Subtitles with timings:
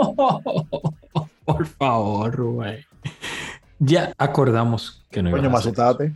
[1.44, 2.84] Por favor, Rubén.
[3.78, 6.14] Ya acordamos que no Coño, iba me a hacer asustaste.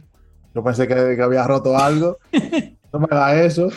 [0.54, 2.18] Yo pensé que, que había roto algo.
[2.92, 3.68] No me hagas eso.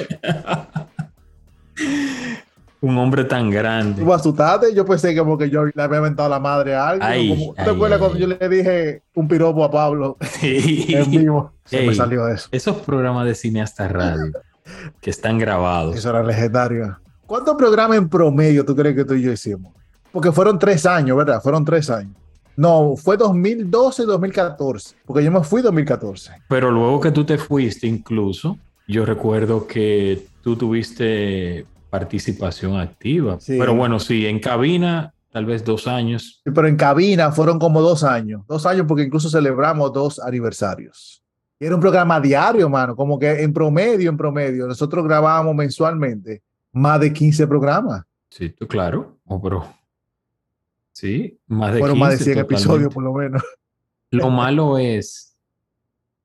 [2.80, 4.02] Un hombre tan grande.
[4.02, 4.76] Tú me asustaste.
[4.76, 7.10] Yo pensé que como que yo le había inventado la madre a alguien.
[7.10, 10.18] Ay, Como- ¿Tú te ay, acuerdas ay, cuando yo le dije un piropo a Pablo
[10.44, 11.52] en vivo?
[11.66, 12.48] Se me salió eso.
[12.52, 14.32] Esos programas de cine hasta radio
[15.02, 15.96] que están grabados.
[15.96, 17.00] Eso era legendario.
[17.26, 19.74] ¿Cuántos programas en promedio tú crees que tú y yo hicimos?
[20.18, 21.40] Porque fueron tres años, ¿verdad?
[21.44, 22.16] Fueron tres años.
[22.56, 24.96] No, fue 2012 2014.
[25.06, 26.32] Porque yo me fui 2014.
[26.50, 28.58] Pero luego que tú te fuiste, incluso,
[28.88, 33.38] yo recuerdo que tú tuviste participación activa.
[33.40, 33.58] Sí.
[33.60, 36.42] Pero bueno, sí, en cabina, tal vez dos años.
[36.44, 38.42] Sí, Pero en cabina fueron como dos años.
[38.48, 41.24] Dos años porque incluso celebramos dos aniversarios.
[41.60, 42.96] Y era un programa diario, mano.
[42.96, 48.02] Como que en promedio, en promedio, nosotros grabábamos mensualmente más de 15 programas.
[48.32, 49.20] Sí, tú, claro.
[49.28, 49.78] Oh, pero...
[50.98, 53.44] Sí, más de Fueron más de 15 100 episodios por lo menos.
[54.10, 55.38] Lo malo es,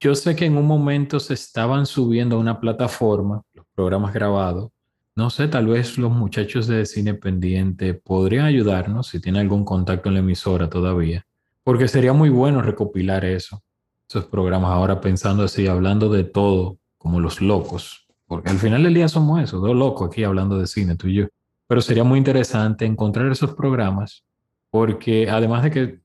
[0.01, 4.71] yo sé que en un momento se estaban subiendo a una plataforma los programas grabados.
[5.15, 10.09] No sé, tal vez los muchachos de cine pendiente podrían ayudarnos si tienen algún contacto
[10.09, 11.27] en la emisora todavía,
[11.65, 13.63] porque sería muy bueno recopilar eso,
[14.09, 18.95] esos programas ahora pensando así, hablando de todo, como los locos, porque al final del
[18.95, 21.27] día somos eso, dos locos aquí hablando de cine, tú y yo.
[21.67, 24.25] Pero sería muy interesante encontrar esos programas,
[24.73, 25.99] porque además de que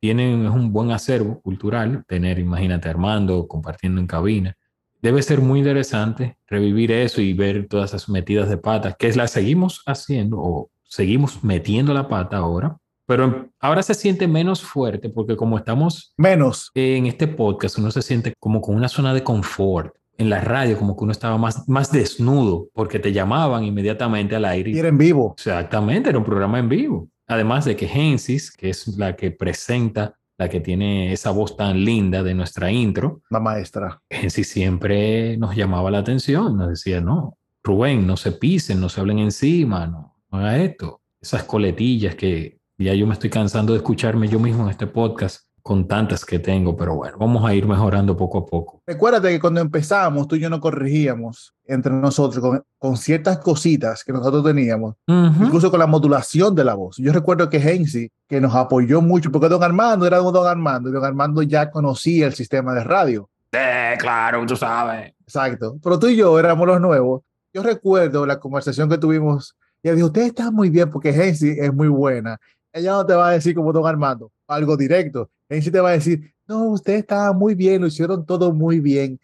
[0.00, 4.56] tienen es un buen acervo cultural, tener, imagínate, Armando compartiendo en cabina.
[5.00, 9.30] Debe ser muy interesante revivir eso y ver todas esas metidas de pata, que las
[9.30, 12.76] seguimos haciendo o seguimos metiendo la pata ahora,
[13.06, 16.72] pero ahora se siente menos fuerte porque como estamos Menos.
[16.74, 19.94] en este podcast, uno se siente como con una zona de confort.
[20.16, 24.44] En la radio, como que uno estaba más, más desnudo porque te llamaban inmediatamente al
[24.44, 24.72] aire.
[24.72, 25.34] Y era en vivo.
[25.36, 27.08] Exactamente, era un programa en vivo.
[27.28, 31.84] Además de que Gensis, que es la que presenta, la que tiene esa voz tan
[31.84, 34.00] linda de nuestra intro, La maestra.
[34.10, 39.00] Gensis siempre nos llamaba la atención, nos decía, no, Rubén, no se pisen, no se
[39.00, 41.02] hablen encima, no, no haga esto.
[41.20, 45.47] Esas coletillas que ya yo me estoy cansando de escucharme yo mismo en este podcast
[45.68, 48.80] con tantas que tengo, pero bueno, vamos a ir mejorando poco a poco.
[48.86, 54.02] Recuérdate que cuando empezamos, tú y yo nos corregíamos entre nosotros con, con ciertas cositas
[54.02, 55.44] que nosotros teníamos, Ujú.
[55.44, 56.96] incluso con la modulación de la voz.
[56.96, 60.92] Yo recuerdo que Hensi, que nos apoyó mucho, porque Don Armando era Don Armando, y
[60.92, 63.28] Don Armando ya conocía el sistema de radio.
[63.52, 65.12] Eh, claro, tú sabes.
[65.20, 65.76] Exacto.
[65.82, 67.20] Pero tú y yo éramos los nuevos.
[67.52, 71.50] Yo recuerdo la conversación que tuvimos y él dijo, usted está muy bien porque Hensi
[71.60, 72.38] es muy buena.
[72.72, 75.28] Ella no te va a decir como Don Armando, algo directo.
[75.48, 79.18] Hensi te va a decir, no, usted estaba muy bien, lo hicieron todo muy bien,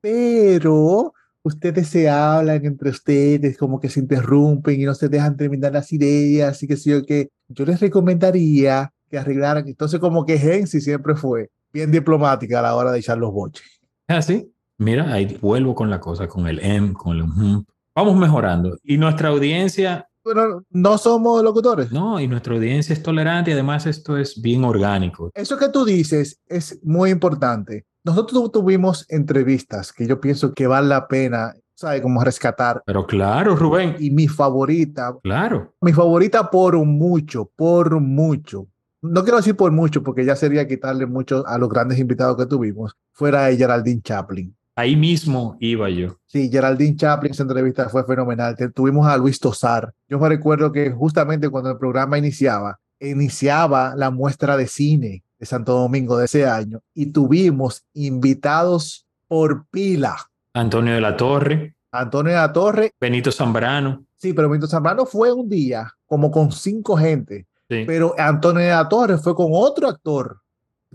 [0.00, 5.72] pero ustedes se hablan entre ustedes, como que se interrumpen y no se dejan terminar
[5.72, 9.66] las ideas, así que sí, yo que yo les recomendaría que arreglaran.
[9.66, 13.80] Entonces como que Hensi siempre fue bien diplomática a la hora de echar los boches.
[14.06, 14.52] ¿Es así?
[14.78, 17.64] Mira, ahí vuelvo con la cosa, con el M, con el ujú.
[17.94, 18.78] Vamos mejorando.
[18.82, 21.90] Y nuestra audiencia, Bueno, no somos locutores.
[21.92, 25.30] no, y nuestra audiencia es tolerante y además esto es bien orgánico.
[25.34, 27.84] Eso que tú dices es muy importante.
[28.04, 32.00] Nosotros tu- tuvimos entrevistas que yo pienso que vale la pena, ¿sabes?
[32.00, 32.82] Como rescatar.
[32.86, 35.74] Pero claro, Rubén, Y mi favorita, claro.
[35.80, 38.68] mi favorita por mucho, por mucho.
[39.02, 42.46] No quiero decir por mucho porque ya sería quitarle mucho a los grandes invitados que
[42.46, 42.92] tuvimos.
[43.12, 44.54] Fuera de Geraldine Chaplin.
[44.80, 46.16] Ahí mismo iba yo.
[46.24, 48.56] Sí, Geraldine Chaplin, esa entrevista fue fenomenal.
[48.74, 49.92] Tuvimos a Luis Tosar.
[50.08, 55.44] Yo me recuerdo que justamente cuando el programa iniciaba, iniciaba la muestra de cine de
[55.46, 60.16] Santo Domingo de ese año y tuvimos invitados por pila.
[60.54, 64.04] Antonio de la Torre, Antonio de la Torre, Benito Zambrano.
[64.16, 67.84] sí, pero Benito Zambrano fue un día como con cinco gente, Sí.
[67.86, 70.40] pero Antonio de la Torre fue con otro actor.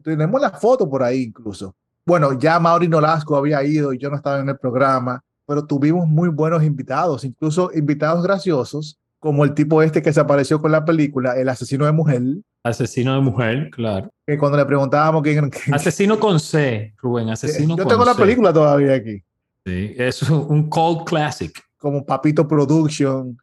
[0.03, 1.75] Tenemos la foto por ahí incluso.
[2.05, 6.07] Bueno, ya Mauri Nolasco había ido y yo no estaba en el programa, pero tuvimos
[6.07, 10.85] muy buenos invitados, incluso invitados graciosos, como el tipo este que se apareció con la
[10.85, 12.21] película, El asesino de mujer,
[12.63, 14.09] Asesino de mujer, claro.
[14.25, 15.49] que cuando le preguntábamos quién...
[15.49, 18.21] quién- Asesino con C, Rubén, asesino yo con tengo la C.
[18.21, 19.23] película todavía aquí,
[19.65, 21.59] Sí, es un cult classic.
[21.79, 23.35] como Papito Production,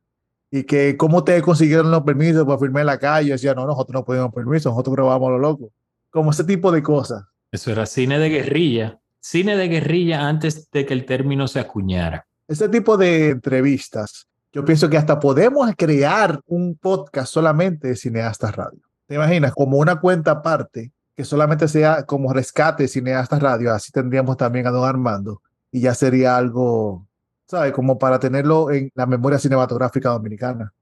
[0.52, 3.28] y que cómo te consiguieron los permisos para firmar en la calle.
[3.28, 5.70] Yo decía, no, nosotros no pedimos permiso, nosotros grabamos lo loco.
[6.10, 7.24] Como ese tipo de cosas.
[7.52, 8.98] Eso era cine de guerrilla.
[9.20, 12.26] Cine de guerrilla antes de que el término se acuñara.
[12.48, 18.56] Ese tipo de entrevistas, yo pienso que hasta podemos crear un podcast solamente de Cineastas
[18.56, 18.80] Radio.
[19.06, 19.52] ¿Te imaginas?
[19.52, 24.66] Como una cuenta aparte que solamente sea como rescate de Cineastas Radio, así tendríamos también
[24.66, 27.06] a Don Armando y ya sería algo,
[27.46, 27.72] ¿sabes?
[27.72, 30.72] Como para tenerlo en la memoria cinematográfica dominicana.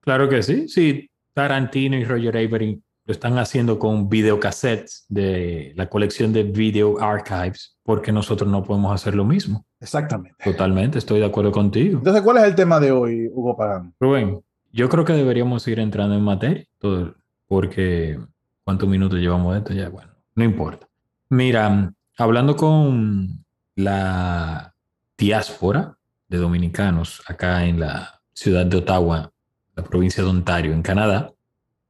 [0.00, 1.10] Claro que sí, sí.
[1.34, 2.80] Tarantino y Roger Avery
[3.10, 8.94] lo están haciendo con videocassettes de la colección de Video Archives, porque nosotros no podemos
[8.94, 9.66] hacer lo mismo.
[9.80, 10.36] Exactamente.
[10.44, 11.98] Totalmente, estoy de acuerdo contigo.
[11.98, 13.92] Entonces, ¿cuál es el tema de hoy, Hugo Pagán?
[13.98, 14.40] Rubén,
[14.70, 17.16] yo creo que deberíamos ir entrando en materia, todo,
[17.48, 18.16] porque
[18.62, 19.72] ¿cuántos minutos llevamos de esto?
[19.72, 20.86] Ya, bueno, no importa.
[21.30, 24.72] Mira, hablando con la
[25.18, 25.98] diáspora
[26.28, 29.32] de dominicanos acá en la ciudad de Ottawa,
[29.74, 31.32] la provincia de Ontario, en Canadá,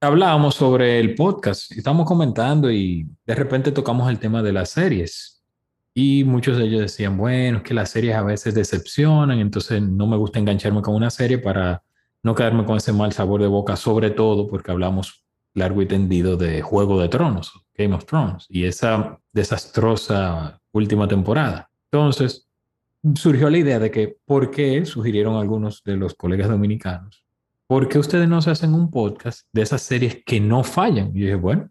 [0.01, 5.43] hablábamos sobre el podcast, estamos comentando y de repente tocamos el tema de las series.
[5.93, 10.07] Y muchos de ellos decían, bueno, es que las series a veces decepcionan, entonces no
[10.07, 11.83] me gusta engancharme con una serie para
[12.23, 16.37] no quedarme con ese mal sabor de boca, sobre todo porque hablamos largo y tendido
[16.37, 21.71] de Juego de Tronos, Game of Thrones, y esa desastrosa última temporada.
[21.91, 22.49] Entonces,
[23.17, 27.20] surgió la idea de que, ¿por qué sugirieron algunos de los colegas dominicanos?
[27.71, 31.11] ¿Por qué ustedes no se hacen un podcast de esas series que no fallan?
[31.15, 31.71] Y dije, bueno,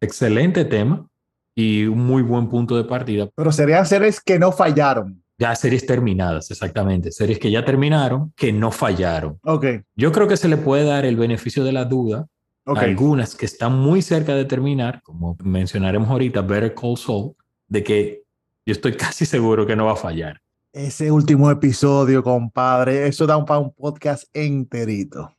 [0.00, 1.08] excelente tema
[1.56, 3.28] y un muy buen punto de partida.
[3.34, 5.20] Pero serían series que no fallaron.
[5.38, 7.10] Ya series terminadas, exactamente.
[7.10, 9.40] Series que ya terminaron, que no fallaron.
[9.42, 9.66] Ok.
[9.96, 12.28] Yo creo que se le puede dar el beneficio de la duda
[12.64, 12.90] okay.
[12.90, 17.32] algunas que están muy cerca de terminar, como mencionaremos ahorita, Better Call Saul,
[17.66, 18.22] de que
[18.64, 20.40] yo estoy casi seguro que no va a fallar.
[20.72, 25.34] Ese último episodio, compadre, eso da un, para un podcast enterito.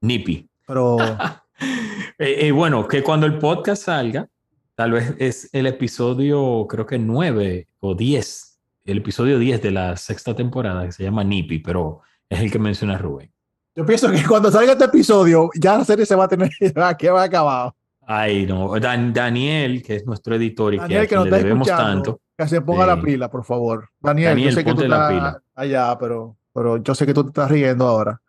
[0.00, 0.48] Nippy.
[0.66, 0.98] Pero.
[2.18, 4.28] eh, eh, bueno, que cuando el podcast salga,
[4.74, 9.96] tal vez es el episodio, creo que 9 o 10, el episodio 10 de la
[9.96, 13.32] sexta temporada, que se llama Nippy, pero es el que menciona Rubén.
[13.74, 16.50] Yo pienso que cuando salga este episodio, ya la serie se va a tener
[16.98, 17.76] que va acabado.
[18.06, 18.78] Ay, no.
[18.78, 22.20] Dan, Daniel, que es nuestro editor y Daniel, que, a quien le debemos tanto.
[22.38, 23.88] Que se ponga eh, la pila, por favor.
[24.00, 25.42] Daniel, Daniel yo sé que tú la estás pila.
[25.54, 28.20] allá, pero, pero yo sé que tú te estás riendo ahora.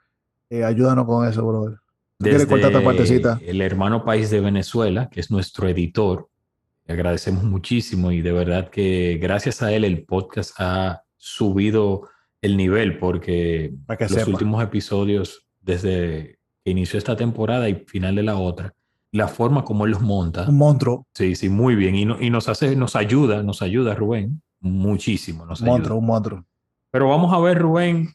[0.50, 1.78] Eh, ayúdanos con eso, brother.
[2.20, 3.40] Desde esta partecita?
[3.46, 6.30] el hermano país de Venezuela, que es nuestro editor.
[6.86, 12.08] Le agradecemos muchísimo y de verdad que gracias a él el podcast ha subido
[12.42, 14.30] el nivel porque los sepa.
[14.32, 18.74] últimos episodios desde que inició esta temporada y final de la otra,
[19.12, 22.30] la forma como él los monta, Un monstruo, sí, sí, muy bien y, no- y
[22.30, 25.72] nos hace, nos ayuda, nos ayuda Rubén muchísimo, nos ayuda.
[25.74, 26.46] monstruo, un monstruo.
[26.92, 28.10] Pero vamos a ver Rubén,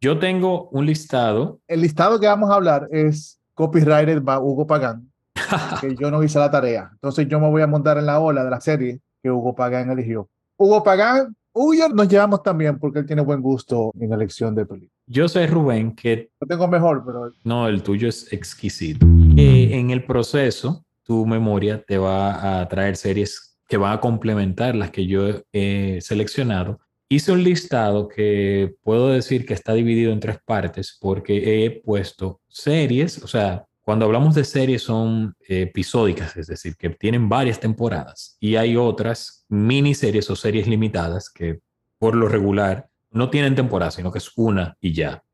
[0.00, 5.10] yo tengo un listado, El listado que vamos a hablar es copyrighted by Hugo Pagán,
[5.80, 6.90] que yo no hice la tarea.
[6.92, 9.90] Entonces yo me voy a montar en la ola de la serie que Hugo Pagán
[9.90, 10.28] eligió.
[10.56, 14.94] Hugo Pagán, Hugo nos llevamos también porque él tiene buen gusto en elección de películas.
[15.06, 19.06] yo sé Rubén que Yo tengo mejor, pero No, el tuyo es exquisito.
[19.36, 24.74] Que en el proceso, tu memoria te va a traer series que van a complementar
[24.74, 26.80] las que yo he seleccionado.
[27.12, 32.40] Hice un listado que puedo decir que está dividido en tres partes porque he puesto
[32.46, 37.58] series, o sea, cuando hablamos de series son eh, episódicas, es decir, que tienen varias
[37.58, 41.58] temporadas y hay otras miniseries o series limitadas que
[41.98, 45.24] por lo regular no tienen temporada, sino que es una y ya.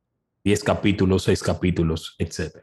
[0.44, 2.56] 10 capítulos, 6 capítulos, etc.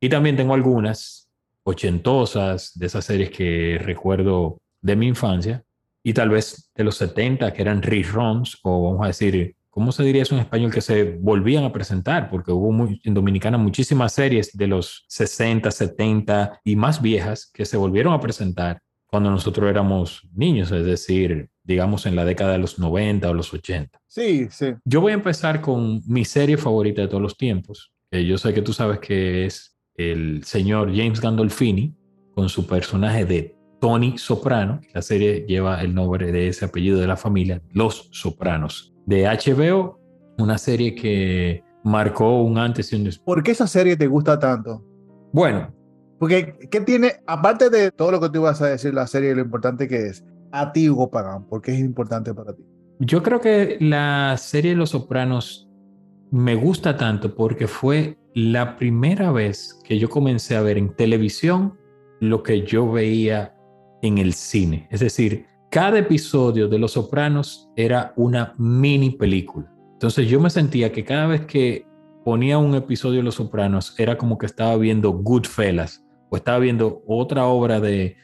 [0.00, 1.30] Y también tengo algunas
[1.62, 5.64] ochentosas de esas series que recuerdo de mi infancia
[6.04, 10.04] y tal vez de los 70 que eran reruns o vamos a decir, ¿cómo se
[10.04, 10.70] diría eso en español?
[10.70, 15.70] Que se volvían a presentar porque hubo muy- en Dominicana muchísimas series de los 60,
[15.72, 21.48] 70 y más viejas que se volvieron a presentar cuando nosotros éramos niños, es decir,
[21.62, 23.98] digamos en la década de los 90 o los 80.
[24.06, 24.74] sí, sí.
[24.84, 28.52] Yo voy a empezar con mi serie favorita de todos los tiempos, que yo sé
[28.52, 31.94] que tú sabes que es el señor James Gandolfini
[32.34, 33.53] con su personaje de
[33.84, 34.80] Tony Soprano.
[34.94, 38.94] La serie lleva el nombre de ese apellido de la familia, Los Sopranos.
[39.04, 40.00] De HBO,
[40.38, 43.26] una serie que marcó un antes y un después.
[43.26, 44.82] ¿Por qué esa serie te gusta tanto?
[45.34, 45.70] Bueno,
[46.18, 49.42] Porque, ¿qué tiene, aparte de todo lo que tú ibas a decir, la serie, lo
[49.42, 52.62] importante que es, a ti, Hugo Pagán, ¿por qué es importante para ti?
[53.00, 55.68] Yo creo que la serie Los Sopranos
[56.30, 61.76] me gusta tanto porque fue la primera vez que yo comencé a ver en televisión
[62.20, 63.53] lo que yo veía
[64.04, 64.86] en el cine.
[64.90, 69.66] Es decir, cada episodio de Los Sopranos era una mini película.
[69.94, 71.86] Entonces yo me sentía que cada vez que
[72.22, 77.02] ponía un episodio de Los Sopranos, era como que estaba viendo Goodfellas o estaba viendo
[77.06, 78.16] otra obra de,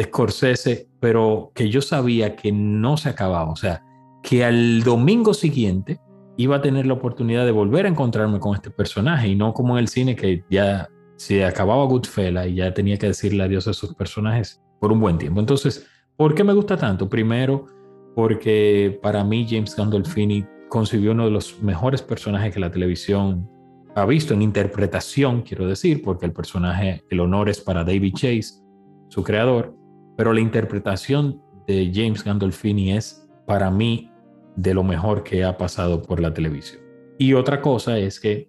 [0.00, 3.50] Scorsese, pero que yo sabía que no se acababa.
[3.50, 3.82] O sea,
[4.22, 5.98] que al domingo siguiente
[6.36, 9.76] iba a tener la oportunidad de volver a encontrarme con este personaje y no como
[9.76, 13.72] en el cine que ya se acababa Goodfellas y ya tenía que decirle adiós a
[13.72, 15.40] esos personajes por un buen tiempo.
[15.40, 17.08] Entonces, ¿por qué me gusta tanto?
[17.08, 17.66] Primero,
[18.14, 23.48] porque para mí James Gandolfini concibió uno de los mejores personajes que la televisión
[23.94, 28.62] ha visto en interpretación, quiero decir, porque el personaje, el honor es para David Chase,
[29.08, 29.74] su creador,
[30.16, 34.10] pero la interpretación de James Gandolfini es para mí
[34.56, 36.82] de lo mejor que ha pasado por la televisión.
[37.18, 38.48] Y otra cosa es que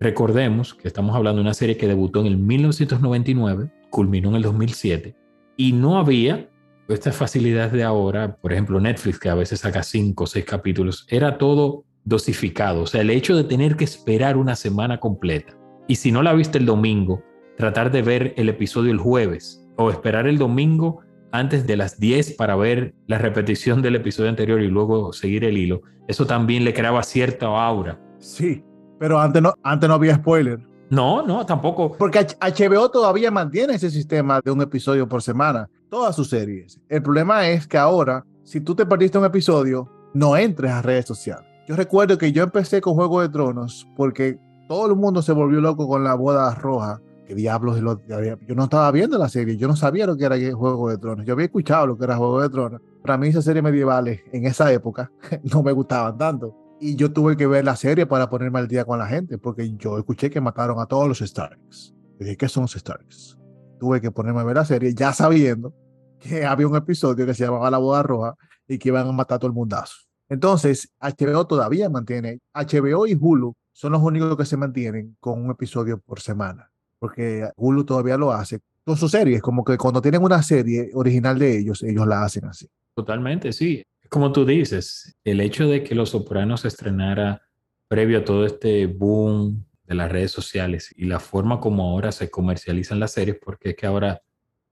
[0.00, 4.42] recordemos que estamos hablando de una serie que debutó en el 1999, culminó en el
[4.42, 5.14] 2007,
[5.60, 6.48] y no había
[6.88, 11.06] estas facilidades de ahora, por ejemplo Netflix, que a veces saca cinco o seis capítulos,
[11.10, 12.84] era todo dosificado.
[12.84, 15.54] O sea, el hecho de tener que esperar una semana completa,
[15.86, 17.22] y si no la viste el domingo,
[17.58, 22.36] tratar de ver el episodio el jueves, o esperar el domingo antes de las 10
[22.36, 26.72] para ver la repetición del episodio anterior y luego seguir el hilo, eso también le
[26.72, 28.00] creaba cierta aura.
[28.16, 28.64] Sí,
[28.98, 30.69] pero antes no, antes no había spoiler.
[30.90, 31.92] No, no, tampoco.
[31.96, 36.80] Porque HBO todavía mantiene ese sistema de un episodio por semana, todas sus series.
[36.88, 41.06] El problema es que ahora, si tú te perdiste un episodio, no entres a redes
[41.06, 41.46] sociales.
[41.68, 45.60] Yo recuerdo que yo empecé con Juego de Tronos porque todo el mundo se volvió
[45.60, 47.00] loco con la boda roja.
[47.24, 47.78] ¿Qué diablos?
[47.78, 51.24] Yo no estaba viendo la serie, yo no sabía lo que era Juego de Tronos.
[51.24, 52.80] Yo había escuchado lo que era Juego de Tronos.
[53.00, 55.12] Para mí esas series medievales en esa época
[55.44, 56.56] no me gustaban tanto.
[56.82, 59.70] Y yo tuve que ver la serie para ponerme al día con la gente, porque
[59.76, 61.94] yo escuché que mataron a todos los Starks.
[62.18, 63.38] Y dije, ¿qué son los Starks?
[63.78, 65.74] Tuve que ponerme a ver la serie ya sabiendo
[66.18, 68.34] que había un episodio que se llamaba La Boda Roja
[68.66, 69.94] y que iban a matar a todo el mundazo.
[70.30, 75.50] Entonces, HBO todavía mantiene, HBO y Hulu son los únicos que se mantienen con un
[75.50, 80.22] episodio por semana, porque Hulu todavía lo hace con sus series, como que cuando tienen
[80.22, 82.66] una serie original de ellos, ellos la hacen así.
[82.94, 87.42] Totalmente, sí como tú dices, el hecho de que Los Sopranos se estrenara
[87.88, 92.28] previo a todo este boom de las redes sociales y la forma como ahora se
[92.28, 94.20] comercializan las series, porque es que ahora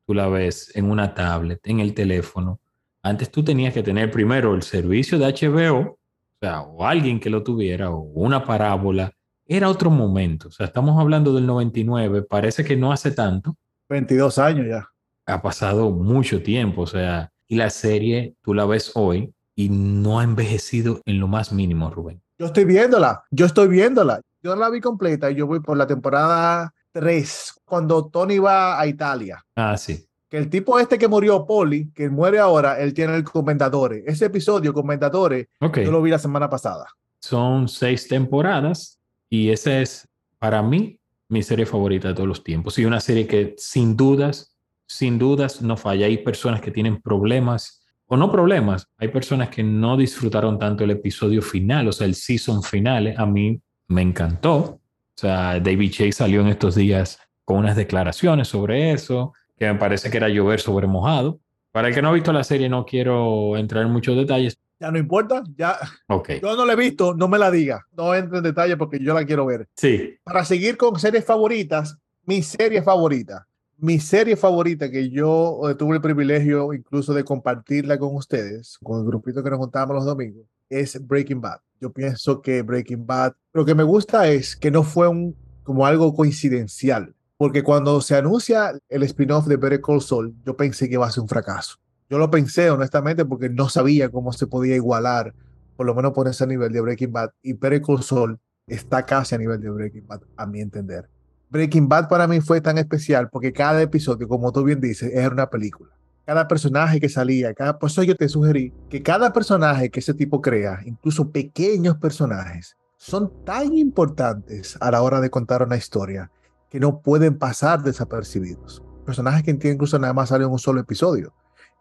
[0.06, 2.60] tú la ves en una tablet, en el teléfono.
[3.02, 5.98] Antes tú tenías que tener primero el servicio de HBO, o
[6.40, 9.12] sea, o alguien que lo tuviera, o una parábola.
[9.46, 10.48] Era otro momento.
[10.48, 13.56] O sea, estamos hablando del 99, parece que no hace tanto.
[13.88, 14.88] 22 años ya.
[15.26, 20.20] Ha pasado mucho tiempo, o sea, y la serie tú la ves hoy y no
[20.20, 22.22] ha envejecido en lo más mínimo, Rubén.
[22.38, 24.20] Yo estoy viéndola, yo estoy viéndola.
[24.40, 28.86] Yo la vi completa y yo voy por la temporada 3, cuando Tony va a
[28.86, 29.44] Italia.
[29.56, 30.06] Ah, sí.
[30.28, 34.04] Que el tipo este que murió, Poli, que muere ahora, él tiene el Comendadores.
[34.06, 36.86] Ese episodio, Comendadores, yo lo vi la semana pasada.
[37.18, 40.06] Son seis temporadas y esa es,
[40.38, 42.78] para mí, mi serie favorita de todos los tiempos.
[42.78, 44.54] Y una serie que sin dudas
[44.88, 46.06] sin dudas no falla.
[46.06, 50.90] Hay personas que tienen problemas, o no problemas, hay personas que no disfrutaron tanto el
[50.90, 53.14] episodio final, o sea, el season final.
[53.16, 54.56] A mí me encantó.
[54.56, 54.80] O
[55.14, 60.10] sea, David Chase salió en estos días con unas declaraciones sobre eso, que me parece
[60.10, 61.40] que era llover sobre mojado.
[61.70, 64.58] Para el que no ha visto la serie, no quiero entrar en muchos detalles.
[64.80, 65.76] Ya no importa, ya.
[66.06, 66.40] Okay.
[66.40, 67.84] Yo no la he visto, no me la diga.
[67.92, 69.68] No entre en detalle porque yo la quiero ver.
[69.76, 70.16] Sí.
[70.22, 75.96] Para seguir con series favoritas, mi serie favorita mi serie favorita que yo eh, tuve
[75.96, 80.46] el privilegio incluso de compartirla con ustedes, con el grupito que nos juntábamos los domingos,
[80.68, 81.60] es Breaking Bad.
[81.80, 85.86] Yo pienso que Breaking Bad, lo que me gusta es que no fue un, como
[85.86, 90.94] algo coincidencial, porque cuando se anuncia el spin-off de Better Call Saul, yo pensé que
[90.94, 91.76] iba a ser un fracaso.
[92.10, 95.34] Yo lo pensé honestamente porque no sabía cómo se podía igualar,
[95.76, 99.36] por lo menos ponerse a nivel de Breaking Bad, y Better Call Saul está casi
[99.36, 101.08] a nivel de Breaking Bad, a mi entender.
[101.50, 105.30] Breaking Bad para mí fue tan especial porque cada episodio, como tú bien dices, era
[105.30, 105.90] una película.
[106.26, 110.12] Cada personaje que salía, cada, por eso yo te sugerí que cada personaje que ese
[110.12, 116.30] tipo crea, incluso pequeños personajes, son tan importantes a la hora de contar una historia
[116.68, 118.82] que no pueden pasar desapercibidos.
[119.06, 121.32] Personajes que incluso nada más salen en un solo episodio,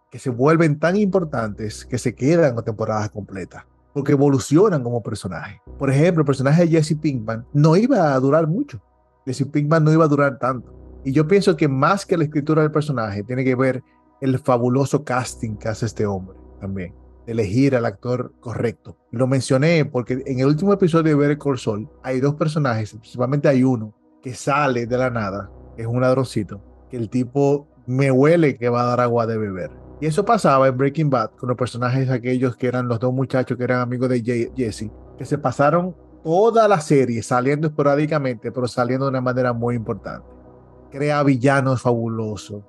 [0.09, 5.59] que se vuelven tan importantes que se quedan con temporadas completas porque evolucionan como personaje.
[5.79, 8.79] Por ejemplo, el personaje de Jesse Pinkman no iba a durar mucho
[9.33, 10.73] si Pinkman no iba a durar tanto.
[11.03, 13.83] Y yo pienso que más que la escritura del personaje, tiene que ver
[14.21, 16.93] el fabuloso casting que hace este hombre también,
[17.25, 18.97] de elegir al actor correcto.
[19.11, 23.63] Lo mencioné porque en el último episodio de Call Saul hay dos personajes, principalmente hay
[23.63, 28.69] uno que sale de la nada, es un ladroncito, que el tipo me huele que
[28.69, 29.71] va a dar agua de beber.
[30.01, 33.57] Y eso pasaba en Breaking Bad con los personajes aquellos que eran los dos muchachos
[33.57, 39.05] que eran amigos de Jesse, que se pasaron toda la serie saliendo esporádicamente, pero saliendo
[39.05, 40.27] de una manera muy importante.
[40.91, 42.63] Crea villanos fabulosos.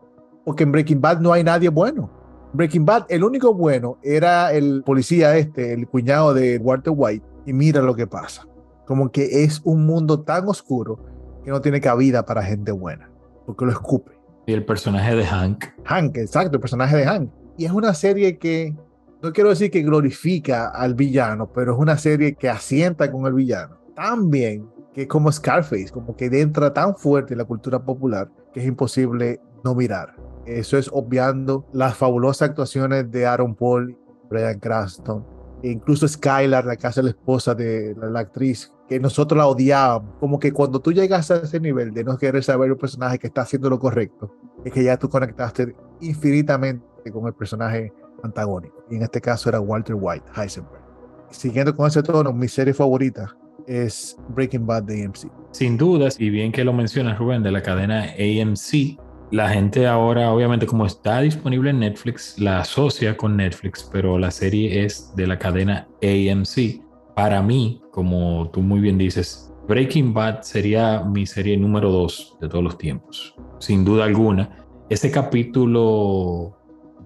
[0.45, 2.11] Porque en Breaking Bad no hay nadie bueno.
[2.53, 7.25] Breaking Bad, el único bueno era el policía este, el cuñado de Walter White.
[7.47, 8.47] Y mira lo que pasa.
[8.87, 10.99] Como que es un mundo tan oscuro
[11.45, 13.11] que no tiene cabida para gente buena.
[13.47, 14.13] Porque lo escupe.
[14.47, 15.65] Y el personaje de Hank.
[15.85, 17.31] Hank, exacto, el personaje de Hank.
[17.59, 18.75] Y es una serie que,
[19.23, 23.33] no quiero decir que glorifica al villano, pero es una serie que asienta con el
[23.33, 23.79] villano.
[23.97, 28.31] Tan bien que es como Scarface, como que entra tan fuerte en la cultura popular
[28.53, 30.15] que es imposible no mirar.
[30.47, 33.99] Eso es obviando las fabulosas actuaciones de Aaron Paul,
[34.31, 35.27] Brian Cranston,
[35.63, 39.47] e incluso Skylar, la casa de la esposa de la, la, actriz, que nosotros la
[39.47, 40.15] odiábamos.
[40.21, 43.27] Como que cuando tú llegas a ese nivel de no querer saber un personaje que
[43.27, 44.33] está haciendo lo correcto,
[44.65, 48.85] es que ya tú conectaste infinitamente con el personaje antagónico.
[48.91, 50.83] Y en este caso era Walter White, Heisenberg.
[51.31, 55.31] Siguiendo con ese tono, mi serie favorita es Breaking Bad de AMC.
[55.53, 58.99] Sin dudas, y bien que lo mencionas Rubén, de la cadena AMC,
[59.31, 64.31] la gente ahora, obviamente, como está disponible en Netflix, la asocia con Netflix, pero la
[64.31, 66.83] serie es de la cadena AMC.
[67.15, 72.49] Para mí, como tú muy bien dices, Breaking Bad sería mi serie número dos de
[72.49, 74.67] todos los tiempos, sin duda alguna.
[74.89, 76.58] Ese capítulo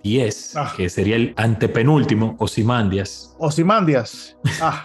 [0.03, 0.73] 10, ah.
[0.77, 3.35] que sería el antepenúltimo, Osimandias.
[3.39, 4.37] Osimandias.
[4.61, 4.85] Ah.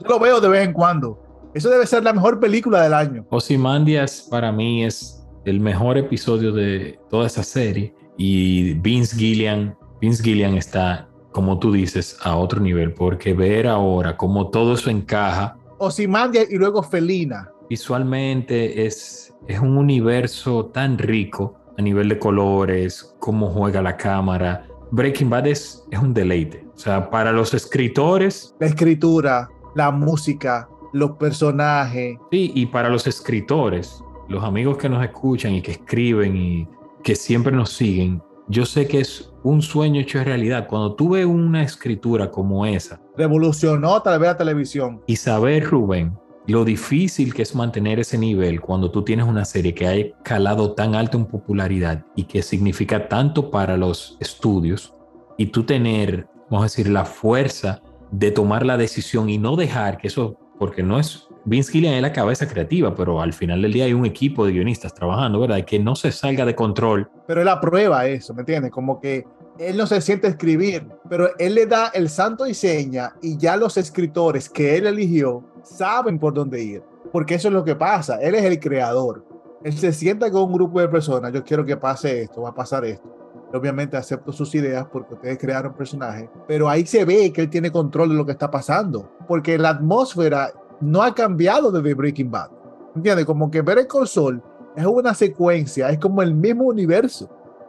[0.00, 1.22] Yo lo veo de vez en cuando.
[1.54, 3.26] Eso debe ser la mejor película del año.
[3.30, 10.22] Osimandias para mí es el mejor episodio de toda esa serie y Vince Gillian, Vince
[10.22, 15.56] Gillian está, como tú dices, a otro nivel porque ver ahora cómo todo eso encaja.
[15.78, 17.50] Osimandia y luego Felina.
[17.68, 24.66] Visualmente es, es un universo tan rico a nivel de colores, cómo juega la cámara.
[24.90, 26.66] Breaking Bad es, es un deleite.
[26.74, 28.54] O sea, para los escritores.
[28.60, 32.18] La escritura, la música, los personajes.
[32.30, 36.68] Sí, y para los escritores, los amigos que nos escuchan y que escriben y
[37.02, 40.66] que siempre nos siguen, yo sé que es un sueño hecho realidad.
[40.68, 43.00] Cuando tú ves una escritura como esa.
[43.16, 45.02] Revolucionó tal vez la televisión.
[45.06, 49.74] Y saber, Rubén, lo difícil que es mantener ese nivel cuando tú tienes una serie
[49.74, 54.92] que ha calado tan alto en popularidad y que significa tanto para los estudios
[55.38, 59.98] y tú tener, vamos a decir, la fuerza de tomar la decisión y no dejar
[59.98, 63.72] que eso, porque no es, Vince Gillian es la cabeza creativa, pero al final del
[63.72, 65.64] día hay un equipo de guionistas trabajando, ¿verdad?
[65.64, 67.10] Que no se salga de control.
[67.26, 68.70] Pero él aprueba eso, ¿me entiendes?
[68.70, 69.24] Como que
[69.58, 73.56] él no se siente escribir, pero él le da el santo y seña y ya
[73.56, 78.20] los escritores que él eligió saben por dónde ir, porque eso es lo que pasa,
[78.20, 79.24] él es el creador.
[79.64, 82.54] Él se sienta con un grupo de personas, yo quiero que pase esto, va a
[82.54, 83.22] pasar esto
[83.58, 87.70] obviamente acepto sus ideas porque ustedes crearon personajes, pero ahí se ve que él tiene
[87.70, 92.50] control de lo que está pasando, porque la atmósfera no ha cambiado desde Breaking Bad.
[92.94, 93.24] ¿Entiendes?
[93.24, 94.42] Como que ver el Sol
[94.76, 97.28] es una secuencia, es como el mismo universo,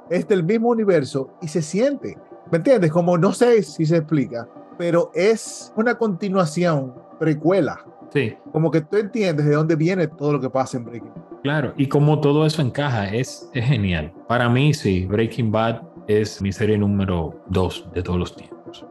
[0.09, 2.17] es del mismo universo y se siente.
[2.51, 2.91] ¿Me entiendes?
[2.91, 7.85] Como no sé si se explica, pero es una continuación, precuela.
[8.11, 8.35] Sí.
[8.51, 11.41] Como que tú entiendes de dónde viene todo lo que pasa en Breaking Bad.
[11.41, 14.13] Claro, y como todo eso encaja, es, es genial.
[14.27, 18.85] Para mí, sí, Breaking Bad es mi serie número dos de todos los tiempos.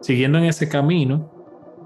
[0.00, 1.30] Siguiendo en ese camino,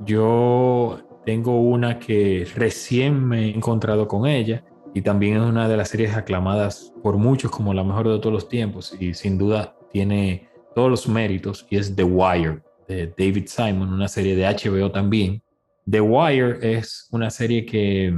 [0.05, 5.77] yo tengo una que recién me he encontrado con ella y también es una de
[5.77, 9.77] las series aclamadas por muchos como la mejor de todos los tiempos y sin duda
[9.91, 14.91] tiene todos los méritos y es The Wire de David Simon, una serie de HBO
[14.91, 15.43] también.
[15.89, 18.15] The Wire es una serie que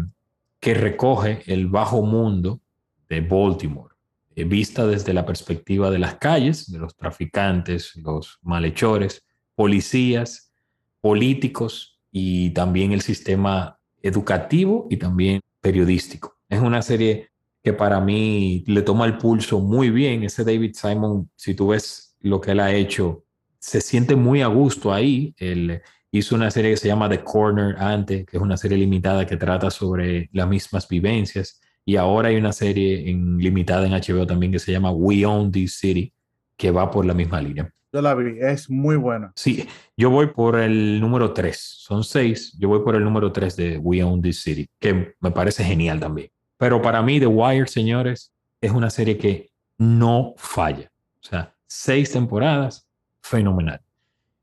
[0.61, 2.61] que recoge el bajo mundo
[3.09, 3.95] de Baltimore,
[4.35, 10.53] eh, vista desde la perspectiva de las calles, de los traficantes, los malhechores, policías,
[11.01, 16.37] políticos y también el sistema educativo y también periodístico.
[16.49, 17.31] Es una serie
[17.63, 20.23] que para mí le toma el pulso muy bien.
[20.23, 23.25] Ese David Simon, si tú ves lo que él ha hecho,
[23.59, 25.35] se siente muy a gusto ahí.
[25.39, 29.27] El, Hizo una serie que se llama The Corner antes, que es una serie limitada
[29.27, 31.61] que trata sobre las mismas vivencias.
[31.85, 35.53] Y ahora hay una serie en, limitada en HBO también que se llama We Own
[35.53, 36.13] This City,
[36.57, 37.71] que va por la misma línea.
[37.93, 39.33] Yo la vi, es muy buena.
[39.35, 39.67] Sí,
[39.97, 43.79] yo voy por el número 3, son seis, yo voy por el número 3 de
[43.79, 46.29] We Own This City, que me parece genial también.
[46.59, 50.91] Pero para mí The Wire, señores, es una serie que no falla.
[51.21, 52.87] O sea, seis temporadas,
[53.23, 53.81] fenomenal.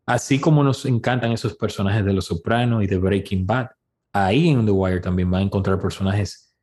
[0.06, 3.70] Así como nos encantan esos personajes de Los Sopranos y de Breaking Bad,
[4.14, 6.54] ahí en The Wire también va a encontrar personajes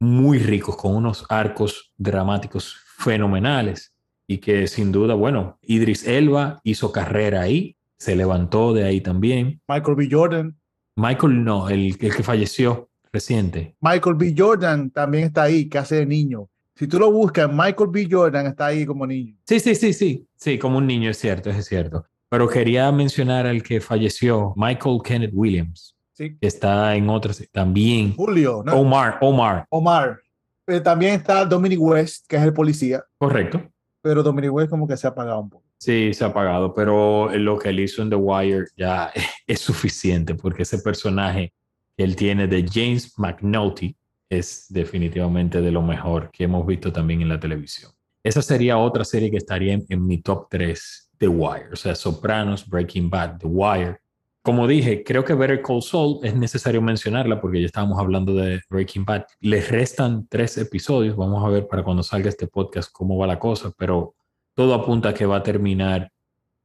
[0.00, 3.92] muy ricos, con unos arcos dramáticos fenomenales
[4.26, 9.60] y que sin duda, bueno, Idris Elba hizo carrera ahí, se levantó de ahí también.
[9.68, 10.08] Michael B.
[10.10, 10.56] Jordan.
[10.96, 13.74] Michael no, el, el que falleció reciente.
[13.80, 14.34] Michael B.
[14.36, 16.48] Jordan también está ahí, que hace de niño.
[16.74, 18.08] Si tú lo buscas, Michael B.
[18.10, 19.34] Jordan está ahí como niño.
[19.46, 20.26] Sí, sí, sí, sí.
[20.36, 22.04] Sí, como un niño, es cierto, es cierto.
[22.30, 26.36] Pero quería mencionar al que falleció, Michael Kenneth Williams, Sí.
[26.40, 28.14] que está en otras también.
[28.16, 28.74] Julio, ¿no?
[28.80, 30.18] Omar, Omar, Omar.
[30.64, 33.04] Pero también está Dominic West, que es el policía.
[33.18, 33.62] correcto.
[34.02, 35.64] Pero Dominic West como que se ha apagado un poco.
[35.78, 39.12] Sí, se ha apagado, pero lo que él hizo en The Wire ya
[39.46, 41.52] es suficiente porque ese personaje
[41.96, 43.96] que él tiene de James McNulty
[44.28, 47.92] es definitivamente de lo mejor que hemos visto también en la televisión.
[48.22, 51.94] Esa sería otra serie que estaría en, en mi top 3, The Wire, o sea,
[51.94, 54.00] Sopranos, Breaking Bad, The Wire.
[54.42, 58.60] Como dije, creo que Better Call Saul es necesario mencionarla porque ya estábamos hablando de
[58.70, 59.24] Breaking Bad.
[59.40, 63.38] Les restan tres episodios, vamos a ver para cuando salga este podcast cómo va la
[63.38, 64.14] cosa, pero
[64.54, 66.10] todo apunta a que va a terminar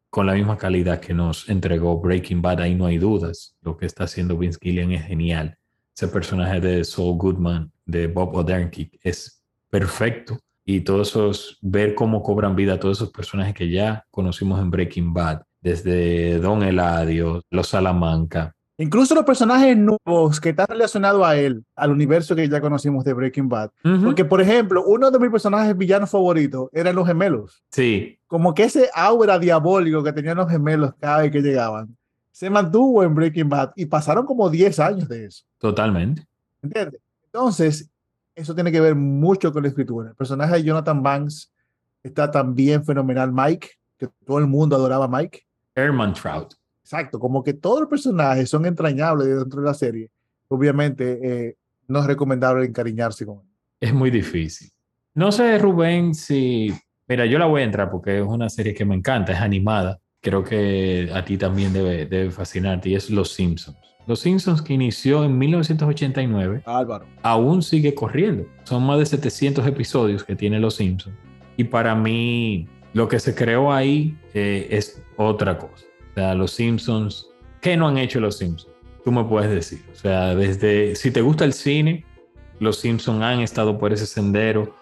[0.10, 3.56] con la misma calidad que nos entregó Breaking Bad, ahí no hay dudas.
[3.62, 5.58] Lo que está haciendo Vince Gillian es genial.
[5.96, 10.38] Ese personaje de Saul Goodman, de Bob Odenkirk, es perfecto.
[10.66, 15.14] Y todos esos, ver cómo cobran vida todos esos personajes que ya conocimos en Breaking
[15.14, 18.54] Bad, desde Don Eladio, Los Salamanca.
[18.78, 23.14] Incluso los personajes nuevos que están relacionados a él, al universo que ya conocimos de
[23.14, 23.70] Breaking Bad.
[23.84, 24.06] Ujú.
[24.06, 27.64] Porque, por ejemplo, uno de mis personajes villanos favoritos eran los gemelos.
[27.72, 31.96] Sí, Como que ese aura diabólico que tenían los gemelos cada vez que llegaban,
[32.32, 35.44] se mantuvo en Breaking Bad y pasaron como 10 años de eso.
[35.60, 36.26] totalmente.
[36.64, 37.00] ¿Entiendes?
[37.26, 37.90] Entonces,
[38.36, 40.10] eso tiene que ver mucho con la escritura.
[40.10, 41.52] El personaje de Jonathan Banks
[42.02, 43.32] está también fenomenal.
[43.32, 45.46] Mike, que todo el mundo adoraba a Mike.
[45.76, 46.54] Herman Trout.
[46.82, 50.12] Exacto, como que todos los personajes son entrañables dentro de la serie.
[50.50, 53.48] Obviamente, eh, no es recomendable encariñarse con él.
[53.80, 54.70] Es muy difícil.
[55.16, 56.74] No sé, Rubén, si...
[57.08, 60.00] Mira, yo la voy a entrar porque es una serie que me encanta, es animada.
[60.22, 63.78] Creo que a ti también debe, debe fascinarte y es Los Simpsons.
[64.06, 67.06] Los Simpsons que inició en 1989 Álvaro.
[67.22, 68.46] aún sigue corriendo.
[68.64, 71.16] Son más de 700 episodios que tiene Los Simpsons.
[71.56, 75.86] Y para mí, lo que se creó ahí eh, es otra cosa.
[76.12, 77.28] O sea, Los Simpsons,
[77.62, 78.74] ¿qué no han hecho Los Simpsons?
[79.04, 79.84] Tú me puedes decir.
[79.92, 82.06] O sea, desde, si te gusta el cine,
[82.60, 84.76] Los Simpsons han estado por ese sendero.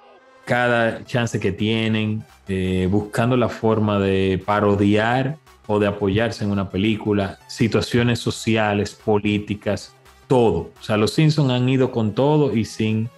[0.45, 5.37] Cada chance que tienen, eh, buscando la forma de parodiar
[5.71, 9.93] o de apoyarse en una película, situaciones sociales, políticas,
[10.27, 10.71] todo.
[10.79, 13.09] O sea, los Simpsons han ido con todo y sin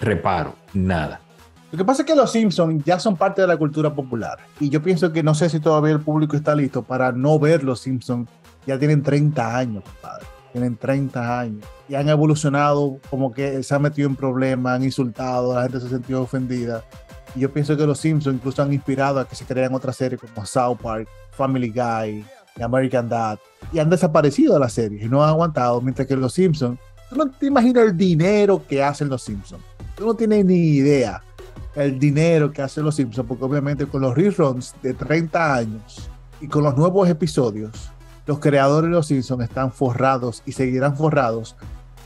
[0.00, 1.20] reparo, nada.
[1.70, 4.38] Lo que pasa es que los Simpsons ya son parte de la cultura popular.
[4.58, 7.62] Y yo pienso que no sé si todavía el público está listo para no ver
[7.62, 8.28] los Simpsons.
[8.66, 10.26] Ya tienen 30 años, compadre.
[10.50, 11.64] Tienen 30 años.
[11.88, 15.86] Y han evolucionado como que se han metido en problemas, han insultado, la gente se
[15.86, 16.82] ha sentido ofendida.
[17.34, 20.20] Y yo pienso que los Simpsons incluso han inspirado a que se crean otras series
[20.20, 22.24] como South Park, Family Guy,
[22.62, 23.38] American Dad.
[23.72, 25.80] Y han desaparecido de las series y no han aguantado.
[25.80, 29.62] Mientras que los Simpsons, tú no te imaginas el dinero que hacen los Simpsons.
[29.94, 31.22] Tú no tienes ni idea
[31.74, 36.48] el dinero que hacen los Simpsons, porque obviamente con los reruns de 30 años y
[36.48, 37.90] con los nuevos episodios,
[38.26, 41.56] los creadores de los Simpsons están forrados y seguirán forrados.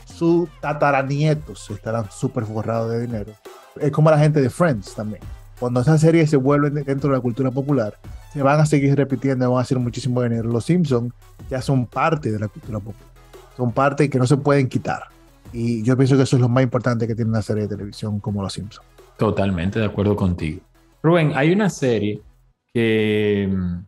[0.05, 3.33] Sus tataranietos estarán súper forrados de dinero.
[3.79, 5.21] Es como la gente de Friends también.
[5.59, 7.97] Cuando esas series se vuelven dentro de la cultura popular,
[8.33, 10.49] se van a seguir repitiendo van a hacer muchísimo dinero.
[10.49, 11.13] Los Simpsons
[11.49, 13.13] ya son parte de la cultura popular.
[13.55, 15.03] Son parte que no se pueden quitar.
[15.53, 18.19] Y yo pienso que eso es lo más importante que tiene una serie de televisión
[18.19, 18.85] como Los Simpsons.
[19.17, 20.59] Totalmente de acuerdo contigo.
[21.01, 22.21] Rubén, hay una serie
[22.73, 23.85] que mm,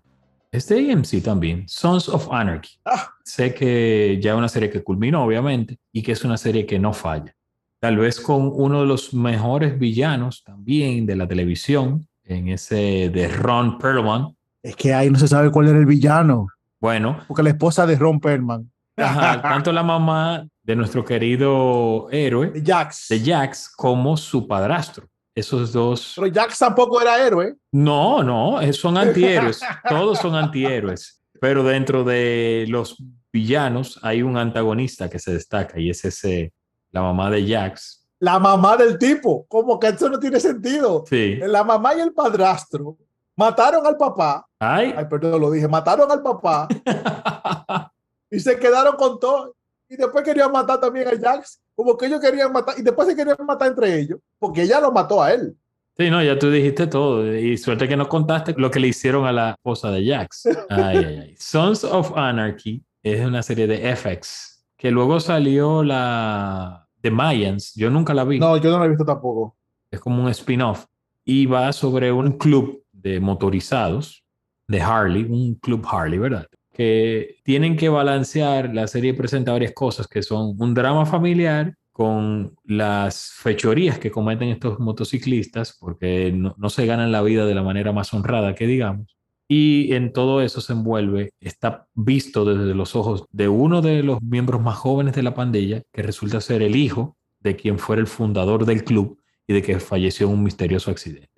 [0.52, 2.80] es de AMC también, Sons of Anarchy.
[2.86, 3.10] Ah.
[3.26, 6.80] Sé que ya es una serie que culminó, obviamente, y que es una serie que
[6.80, 7.36] no falla.
[7.80, 13.28] Tal vez con uno de los mejores villanos también de la televisión, en ese de
[13.28, 14.36] Ron Perlman.
[14.64, 16.48] Es que ahí no se sabe cuál era el villano,
[16.80, 22.50] Bueno, porque la esposa de Ron Perlman, ajá, tanto la mamá de nuestro querido héroe,
[22.50, 23.08] de Jax.
[23.10, 25.08] de Jax, como su padrastro.
[25.34, 27.56] Esos dos Pero Jax tampoco era héroe.
[27.72, 29.62] No, no, son antihéroes.
[29.88, 31.22] Todos son antihéroes.
[31.40, 32.98] Pero dentro de los
[33.32, 36.54] villanos hay un antagonista que se destaca y es ese,
[36.92, 38.06] la mamá de Jax.
[38.20, 39.46] La mamá del tipo.
[39.48, 41.04] Como que eso no tiene sentido.
[41.08, 41.36] Sí.
[41.42, 42.98] La mamá y el padrastro
[43.36, 44.48] mataron al papá.
[44.60, 44.94] Ay.
[44.96, 45.68] Ay, perdón, lo dije.
[45.68, 46.68] Mataron al papá
[48.32, 49.56] y se quedaron con todo.
[49.90, 51.62] Y después querían matar también a Jax.
[51.76, 52.76] Como que ellos querían matar.
[52.78, 54.20] Y después se querían matar entre ellos.
[54.40, 55.56] Porque ella lo mató a él.
[55.96, 57.36] Sí, no, ya tú dijiste todo.
[57.36, 60.46] Y suerte que no contaste lo que le hicieron a la esposa de Jax.
[60.70, 61.36] Ay, ay, ay.
[61.38, 67.74] Sons of Anarchy es una serie de FX que luego salió la The Mayans.
[67.76, 68.40] Yo nunca la vi.
[68.40, 69.58] No, yo no lo he visto tampoco.
[69.92, 70.86] es como un spin-off
[71.26, 74.24] y va sobre un club de motorizados
[74.68, 76.48] de Harley, un club Harley, ¿verdad?
[76.78, 82.56] que tienen que balancear, la serie presenta varias cosas que son un drama familiar con
[82.66, 87.64] las fechorías que cometen estos motociclistas, porque no, no se ganan la vida de la
[87.64, 89.17] manera más honrada que digamos.
[89.48, 94.22] Y en todo eso se envuelve, está visto desde los ojos de uno de los
[94.22, 98.08] miembros más jóvenes de la pandilla, que resulta ser el hijo de quien fuera el
[98.08, 101.30] fundador del club y de que falleció en un misterioso accidente.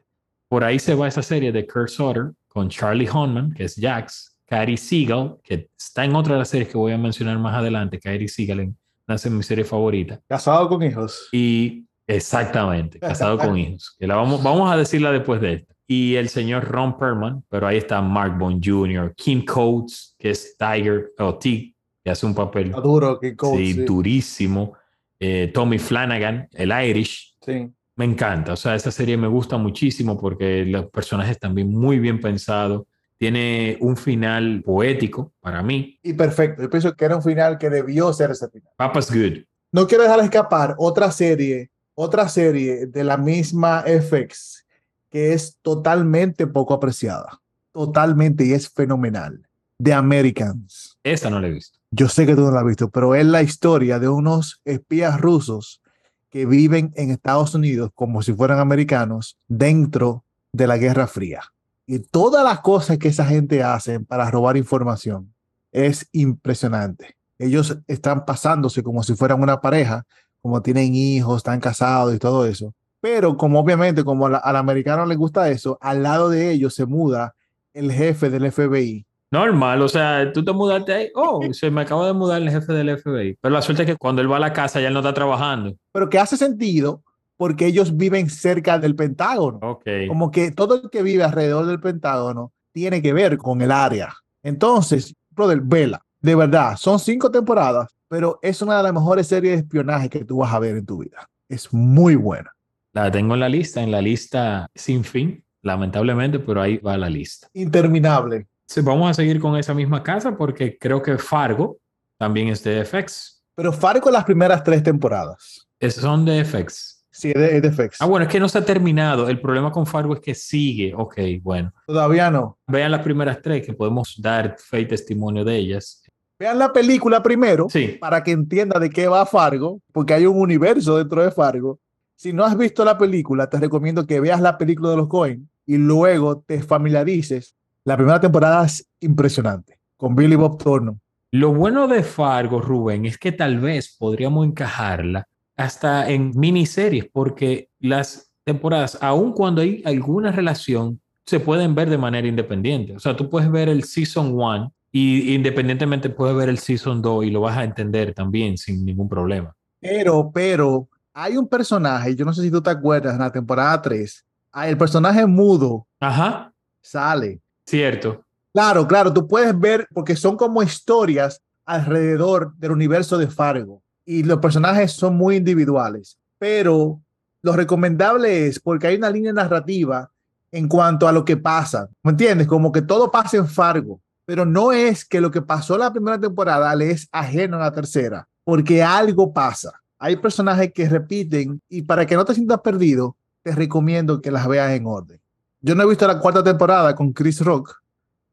[0.47, 4.39] Por ahí se va esa serie de Kurt Sutter con Charlie Hunman, que es Jax,
[4.47, 7.99] Kairi Seagal, que está en otra de las series que voy a mencionar más adelante,
[7.99, 8.77] Kairi Seagal en
[9.09, 10.21] nace mi serie favorita.
[10.27, 11.29] Casado con hijos.
[11.31, 13.95] Y exactamente, casado con hijos.
[13.99, 15.73] Que la vamos, vamos a decirla después de esta.
[15.87, 20.55] Y el señor Ron Perlman, pero ahí está Mark Bond Jr., Kim Coates, que es
[20.57, 23.59] Tiger, o T, que hace un papel duro, Kim Coates.
[23.59, 23.81] sí, sí.
[23.85, 24.73] durísimo.
[25.19, 27.67] Eh, Tommy Flanagan, el Irish, Sí.
[27.95, 28.53] me encanta.
[28.53, 32.83] O sea, esta serie me gusta muchísimo porque los personajes están bien, muy bien pensados.
[33.17, 35.99] Tiene un final poético para mí.
[36.03, 36.61] Y perfecto.
[36.61, 38.71] Yo pienso que era un final que debió ser ese final.
[38.77, 39.39] Papa's Good.
[39.73, 41.69] No quiero dejar escapar otra serie,
[42.01, 44.65] otra serie de la misma FX
[45.09, 47.41] que es totalmente poco apreciada.
[47.73, 49.45] Totalmente y es fenomenal.
[49.83, 50.97] The Americans.
[51.03, 51.77] Esa no la he visto.
[51.91, 55.19] Yo sé que tú no la has visto, pero es la historia de unos espías
[55.19, 55.81] rusos
[56.29, 61.41] que viven en Estados Unidos como si fueran americanos dentro de la Guerra Fría.
[61.85, 65.33] Y todas las cosas que esa gente hace para robar información
[65.73, 67.17] es impresionante.
[67.37, 70.05] Ellos están pasándose como si fueran una pareja,
[70.41, 72.73] como tienen hijos, están casados y todo eso.
[73.01, 76.85] Pero como obviamente como la- al americano le gusta eso, al lado de ellos se
[76.85, 77.35] muda
[77.73, 81.11] el jefe del FBI Normal, o sea, tú te mudaste ahí.
[81.13, 83.37] Oh, se me acaba de mudar el jefe del FBI.
[83.39, 85.13] Pero la suerte es que cuando él va a la casa ya él no está
[85.13, 85.75] trabajando.
[85.91, 87.03] pero que hace sentido
[87.37, 89.59] porque ellos viven cerca del Pentágono.
[89.61, 89.85] Ok.
[90.07, 94.13] Como que todo el que vive alrededor del Pentágono tiene que ver con el área.
[94.43, 96.01] Entonces, brother, vela.
[96.21, 100.25] De verdad, son cinco temporadas, pero es una de las mejores series de espionaje que
[100.25, 101.29] tú vas a ver en tu vida.
[101.47, 102.51] Es muy buena.
[102.91, 107.09] La tengo en la lista, en la lista sin fin, lamentablemente, pero ahí va la
[107.09, 107.47] lista.
[107.53, 108.47] Interminable.
[108.65, 111.77] Sí, vamos a seguir con esa misma casa porque creo que Fargo
[112.17, 113.43] también es de FX.
[113.55, 115.67] Pero Fargo las primeras tres temporadas.
[115.79, 117.05] Es- son de FX.
[117.11, 117.97] Sí, es de, FX.
[118.01, 119.27] Ah, bueno, es que no se ha terminado.
[119.27, 120.93] El problema con Fargo es que sigue.
[120.95, 121.73] Ok, bueno.
[121.85, 122.59] Todavía no.
[122.67, 126.03] Vean las primeras tres que podemos dar fe y testimonio de ellas.
[126.39, 130.39] Vean la película primero Sí, para que entienda de qué va Fargo, porque hay un
[130.39, 131.79] universo dentro de Fargo.
[132.15, 135.49] Si no has visto la película, te recomiendo que veas la película de los Coen
[135.65, 137.55] y luego te familiarices.
[137.83, 140.99] La primera temporada es impresionante, con Billy Bob Thornton.
[141.31, 147.69] Lo bueno de Fargo, Rubén, es que tal vez podríamos encajarla hasta en miniseries, porque
[147.79, 152.95] las temporadas, aun cuando hay alguna relación, se pueden ver de manera independiente.
[152.95, 157.25] O sea, tú puedes ver el Season 1 y independientemente puedes ver el Season 2
[157.25, 159.55] y lo vas a entender también sin ningún problema.
[159.79, 163.81] Pero, pero, hay un personaje, yo no sé si tú te acuerdas, en la temporada
[163.81, 167.41] 3, ah, el personaje mudo Ajá, sale.
[167.65, 168.23] cierto.
[168.53, 174.23] Claro, claro, tú puedes ver, porque son como historias alrededor del universo de Fargo y
[174.23, 176.99] los personajes son muy individuales, pero
[177.43, 180.11] lo recomendable es porque hay una línea narrativa
[180.51, 182.47] en cuanto a lo que pasa, ¿me entiendes?
[182.47, 186.19] Como que todo pasa en Fargo, pero no es que lo que pasó la primera
[186.19, 189.81] temporada le es ajeno a la tercera, porque algo pasa.
[189.97, 194.47] Hay personajes que repiten y para que no te sientas perdido, te recomiendo que las
[194.47, 195.19] veas en orden.
[195.61, 197.81] Yo no he visto la cuarta temporada con Chris Rock,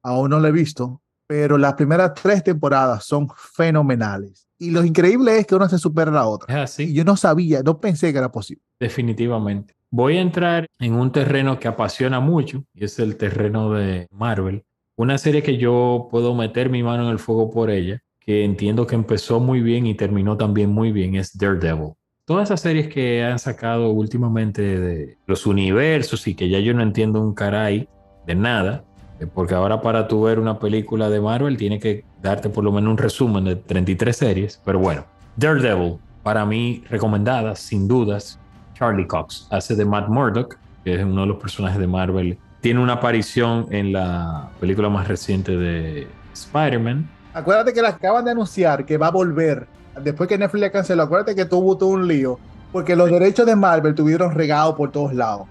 [0.02, 4.46] aún no la he visto, pero las primeras tres temporadas son fenomenales.
[4.59, 6.62] Y lo increíble es que una se supera a la otra.
[6.62, 8.62] Es Y así, yo no sabía, no pensé que era posible.
[8.78, 9.74] definitivamente.
[9.90, 14.65] Voy a entrar en un terreno que apasiona mucho y es el terreno de Marvel.
[14.98, 18.87] Una serie que yo puedo meter mi mano en el fuego por ella, que entiendo
[18.87, 21.92] que empezó muy bien y terminó también muy bien, es Daredevil.
[22.24, 26.82] Todas esas series que han sacado últimamente de los universos y que ya yo no
[26.82, 27.87] entiendo un caray
[28.26, 28.85] de nada,
[29.20, 32.72] eh, porque ahora para tú ver una película de Marvel tiene que darte por lo
[32.72, 35.04] menos un resumen de 33 series, pero bueno,
[35.37, 38.40] Daredevil, para mí recomendada, sin dudas,
[38.72, 42.38] Charlie Cox hace de Matt Murdock, que es uno de los personajes de Marvel.
[42.66, 47.09] Tiene una aparición en la película más reciente de Spider-Man.
[47.33, 49.68] Acuérdate que la acaban de anunciar que va a volver.
[50.02, 52.40] Después que Netflix la canceló, acuérdate que tuvo todo un lío.
[52.72, 55.46] Porque los derechos de Marvel tuvieron regados por todos lados.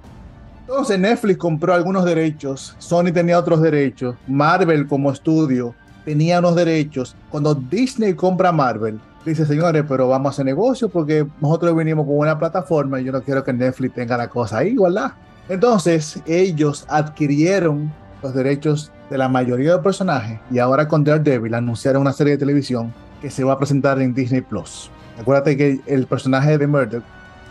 [0.60, 5.73] Entonces Netflix compró algunos derechos, Sony tenía otros derechos, Marvel como estudio
[6.04, 7.15] tenía unos derechos.
[7.30, 12.17] Cuando Disney compra Marvel, dice, señores, pero vamos a hacer negocio porque nosotros venimos con
[12.17, 15.13] una plataforma y yo no quiero que Netflix tenga la cosa ahí, ¿verdad?
[15.49, 17.91] Entonces ellos adquirieron
[18.23, 22.34] los derechos de la mayoría de los personajes y ahora con Daredevil anunciaron una serie
[22.34, 24.89] de televisión que se va a presentar en Disney Plus.
[25.19, 27.03] Acuérdate que el personaje de Murdoch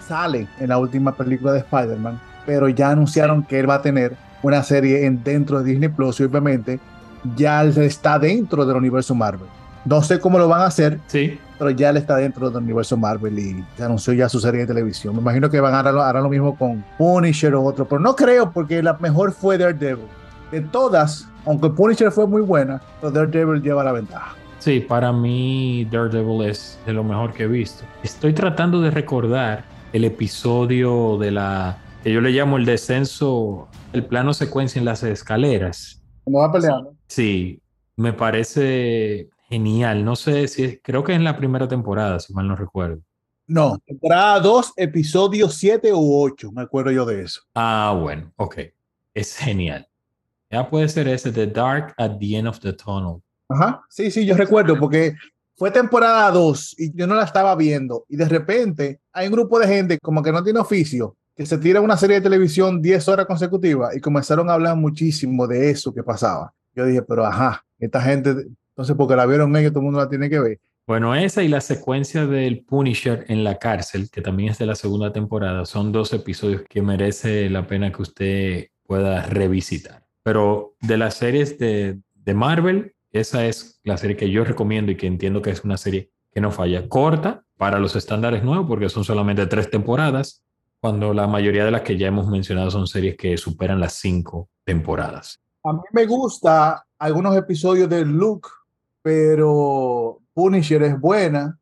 [0.06, 4.16] sale en la última película de Spider-Man, pero ya anunciaron que él va a tener
[4.42, 6.80] una serie en, dentro de Disney Plus y obviamente
[7.36, 9.48] ya está dentro del universo Marvel.
[9.84, 12.96] No sé cómo lo van a hacer, Sí, pero ya él está dentro del universo
[12.96, 15.14] Marvel y se anunció ya su serie de televisión.
[15.14, 18.16] Me imagino que van a harán, harán lo mismo con Punisher o otro, pero no
[18.16, 20.06] creo porque la mejor fue Daredevil.
[20.50, 24.34] De todas, aunque Punisher fue muy buena, pero Daredevil lleva la ventaja.
[24.58, 27.84] sí, para mí Daredevil es de lo mejor que he visto.
[28.02, 34.04] Estoy tratando de recordar el episodio de la que yo le llamo el descenso, el
[34.04, 36.02] plano secuencia en las escaleras.
[36.26, 36.94] No va peleando.
[37.06, 37.60] Sí,
[37.96, 40.04] me parece genial.
[40.04, 43.00] No sé si es, creo que es en la primera temporada, si mal no recuerdo.
[43.46, 47.42] No, temporada 2, episodio 7 u 8, me acuerdo yo de eso.
[47.54, 48.56] Ah, bueno, ok.
[49.12, 49.86] Es genial.
[50.50, 53.22] Ya puede ser ese, The Dark at the End of the Tunnel.
[53.48, 55.14] Ajá, sí, sí, yo recuerdo porque
[55.56, 59.58] fue temporada 2 y yo no la estaba viendo y de repente hay un grupo
[59.58, 63.08] de gente como que no tiene oficio que se tira una serie de televisión 10
[63.08, 66.54] horas consecutivas y comenzaron a hablar muchísimo de eso que pasaba.
[66.74, 70.08] Yo dije, pero ajá, esta gente, entonces porque la vieron ellos, todo el mundo la
[70.08, 70.60] tiene que ver.
[70.86, 74.74] Bueno, esa y la secuencia del Punisher en la cárcel, que también es de la
[74.74, 80.04] segunda temporada, son dos episodios que merece la pena que usted pueda revisitar.
[80.22, 84.96] Pero de las series de, de Marvel, esa es la serie que yo recomiendo y
[84.96, 86.88] que entiendo que es una serie que no falla.
[86.88, 90.42] Corta para los estándares nuevos, porque son solamente tres temporadas,
[90.80, 94.50] cuando la mayoría de las que ya hemos mencionado son series que superan las cinco
[94.64, 95.40] temporadas.
[95.62, 98.48] A mí me gusta algunos episodios de Luke,
[99.04, 101.58] pero Punisher es buena,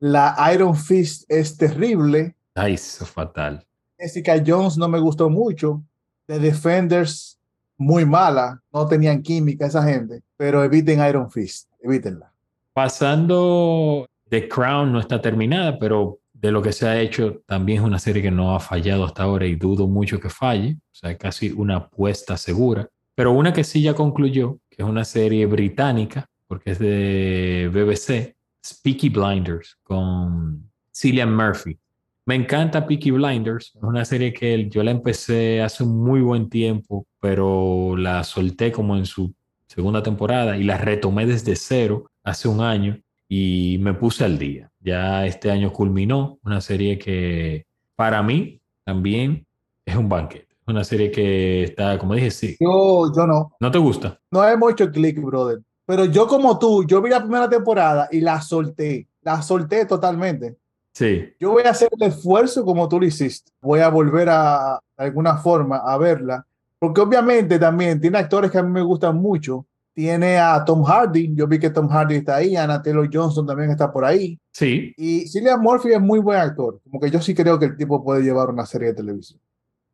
[0.00, 3.62] la Iron Fist es terrible, Ay, eso fatal.
[3.98, 5.84] Jessica Jones no me gustó mucho,
[6.26, 7.38] The Defenders
[7.76, 12.32] muy mala, no tenían química esa gente, pero eviten Iron Fist, evítenla.
[12.72, 17.84] Pasando, The Crown no está terminada, pero de lo que se ha hecho también es
[17.84, 21.18] una serie que no ha fallado hasta ahora y dudo mucho que falle, o sea,
[21.18, 22.88] casi una apuesta segura.
[23.14, 28.34] Pero una que sí ya concluyó, que es una serie británica, porque es de BBC,
[28.82, 31.78] Peaky Blinders, con Cillian Murphy.
[32.26, 36.48] Me encanta Peaky Blinders, es una serie que yo la empecé hace un muy buen
[36.50, 39.32] tiempo, pero la solté como en su
[39.66, 44.70] segunda temporada y la retomé desde cero hace un año y me puse al día.
[44.80, 47.64] Ya este año culminó una serie que
[47.96, 49.46] para mí también
[49.84, 50.48] es un banquete.
[50.66, 52.56] Una serie que está, como dije, sí.
[52.60, 54.20] Yo, yo no, ¿No te gusta?
[54.30, 58.20] no hemos hecho click, brother, pero yo como tú, yo vi la primera temporada y
[58.20, 60.54] la solté, la solté totalmente.
[60.92, 61.32] Sí.
[61.40, 63.50] Yo voy a hacer el esfuerzo como tú lo hiciste.
[63.62, 66.46] Voy a volver a, de alguna forma, a verla.
[66.78, 69.64] Porque obviamente también tiene actores que a mí me gustan mucho.
[69.94, 71.34] Tiene a Tom Hardy.
[71.34, 72.54] Yo vi que Tom Hardy está ahí.
[72.54, 74.38] Anna Taylor Johnson también está por ahí.
[74.52, 74.92] Sí.
[74.98, 76.82] Y Cillian Murphy es muy buen actor.
[76.84, 79.40] Como que yo sí creo que el tipo puede llevar una serie de televisión.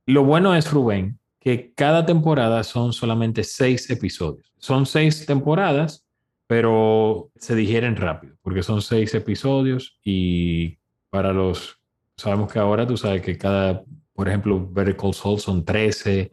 [0.07, 4.51] Lo bueno es, Rubén, que cada temporada son solamente seis episodios.
[4.57, 6.07] Son seis temporadas,
[6.47, 10.79] pero se digieren rápido, porque son seis episodios y
[11.11, 11.79] para los...
[12.17, 13.83] Sabemos que ahora tú sabes que cada,
[14.15, 16.33] por ejemplo, Better Call Saul son 13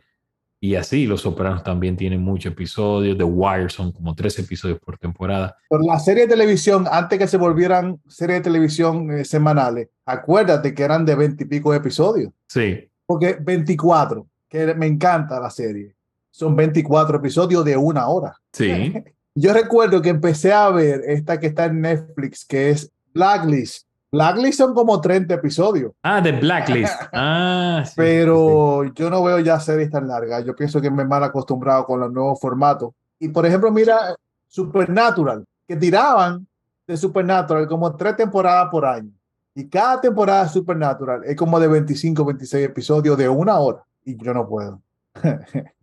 [0.62, 1.08] y así.
[1.08, 3.18] Los Sopranos también tienen muchos episodios.
[3.18, 5.58] The Wire son como 13 episodios por temporada.
[5.70, 10.74] Pero la serie de televisión, antes que se volvieran series de televisión eh, semanales, acuérdate
[10.74, 12.32] que eran de 20 y pico episodios.
[12.48, 15.96] Sí, Porque 24, que me encanta la serie,
[16.30, 18.36] son 24 episodios de una hora.
[18.52, 18.94] sí.
[19.34, 23.88] Yo recuerdo que empecé a ver esta que está en Netflix, que es Blacklist.
[24.12, 26.94] Blacklist son como 30 episodios, Ah, The Blacklist.
[27.14, 27.94] Ah, sí.
[27.96, 30.44] pero yo no veo ya series tan largas.
[30.44, 32.92] Yo pienso que me he mal acostumbrado con los nuevos formatos.
[33.20, 34.14] Y por ejemplo, mira
[34.50, 36.46] Supernatural, que tiraban
[36.86, 39.14] de Supernatural como tres temporadas por año.
[39.56, 43.82] Y cada temporada de Supernatural es como de 25, 26 episodios de una hora.
[44.06, 44.82] Y yo no puedo.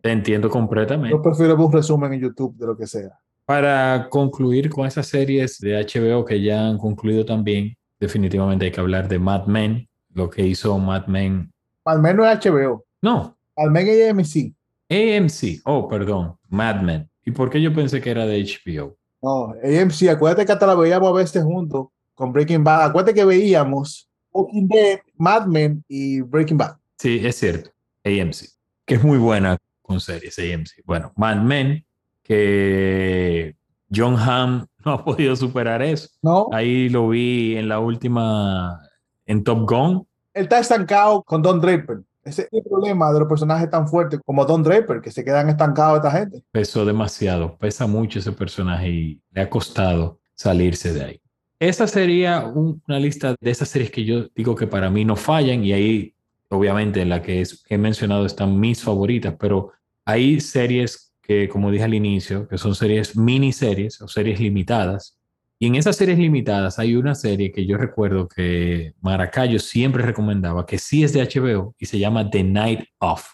[0.02, 1.11] Te entiendo completamente.
[1.11, 3.18] Yo prefiero un resumen en YouTube de lo que sea.
[3.44, 8.80] Para concluir con esas series de HBO que ya han concluido también, definitivamente hay que
[8.80, 11.51] hablar de Mad Men, lo que hizo Mad Men.
[11.84, 12.84] Al menos es HBO.
[13.01, 14.55] No, Al menos es AMC.
[14.90, 15.62] AMC.
[15.64, 17.09] Oh, perdón, Mad Men.
[17.24, 18.97] ¿Y por qué yo pensé que era de HBO?
[19.22, 22.86] No, AMC, acuérdate que hasta la veíamos a veces juntos con Breaking Bad.
[22.86, 26.76] Acuérdate que veíamos Walking Dead, Mad Men y Breaking Bad.
[26.99, 27.70] Sí, es cierto,
[28.09, 28.48] AMC,
[28.84, 30.84] que es muy buena con series AMC.
[30.84, 31.84] Bueno, Mad Men,
[32.22, 33.56] que
[33.94, 36.09] John Hamm no ha podido superar eso.
[36.22, 36.48] ¿No?
[36.52, 38.80] Ahí lo vi en la última,
[39.26, 40.06] en Top Gun.
[40.34, 42.02] Él está estancado con Don Draper.
[42.22, 45.48] Ese es el problema de los personajes tan fuertes como Don Draper, que se quedan
[45.48, 46.42] estancados esta gente.
[46.50, 51.20] Pesó demasiado, pesa mucho ese personaje y le ha costado salirse de ahí.
[51.59, 55.64] Esa sería una lista de esas series que yo digo que para mí no fallan
[55.64, 56.14] y ahí
[56.51, 59.72] obviamente en la que he mencionado están mis favoritas, pero
[60.05, 65.18] hay series que, como dije al inicio, que son series miniseries o series limitadas.
[65.59, 70.64] Y en esas series limitadas hay una serie que yo recuerdo que Maracayo siempre recomendaba,
[70.64, 73.26] que sí es de HBO y se llama The Night Of.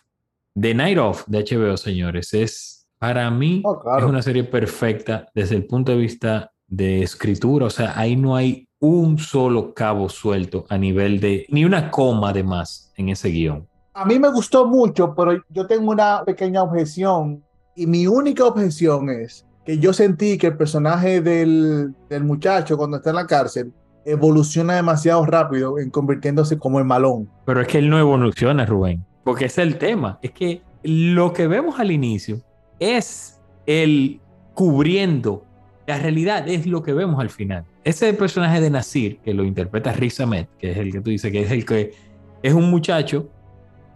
[0.61, 3.99] The Night Of de HBO, señores, es para mí Oh, claro.
[3.99, 7.67] es una serie perfecta desde el punto de vista de escritura.
[7.67, 12.33] O sea, ahí no hay un solo cabo suelto a nivel de ni una coma
[12.33, 13.67] de más en ese guion.
[13.95, 17.43] A mí me gustó mucho, pero yo tengo una pequeña objeción
[17.75, 22.99] y mi única objeción es que yo sentí que el personaje del, del muchacho cuando
[22.99, 23.73] está en la cárcel
[24.05, 27.31] evoluciona demasiado rápido en convirtiéndose como el malón.
[27.47, 30.19] Pero es que él no evoluciona, Rubén, porque ese es el tema.
[30.23, 32.41] Es que lo que vemos al inicio
[32.79, 34.21] es el
[34.53, 35.47] cubriendo.
[35.87, 37.65] La realidad es lo que vemos al final.
[37.85, 41.31] Ese personaje de Nasir, que lo interpreta Riz Ahmed, que es el que tú dices
[41.31, 41.93] que es el que
[42.43, 43.29] es un muchacho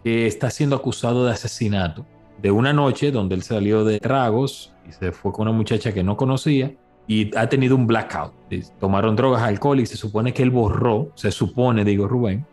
[0.03, 2.05] que está siendo acusado de asesinato
[2.41, 6.03] de una noche donde él salió de tragos y se fue con una muchacha que
[6.03, 6.71] no conocía
[7.07, 8.33] y ha tenido un blackout.
[8.79, 12.45] Tomaron drogas, alcohol y se supone que él borró, se supone, digo Rubén,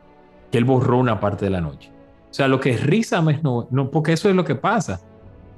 [0.50, 1.90] que él borró una parte de la noche.
[2.30, 3.12] O sea, lo que es Riz
[3.42, 5.00] no, no, porque eso es lo que pasa.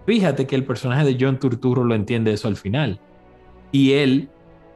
[0.06, 2.98] Fíjate que el personaje de John Turturro lo entiende eso al final.
[3.70, 4.28] Y él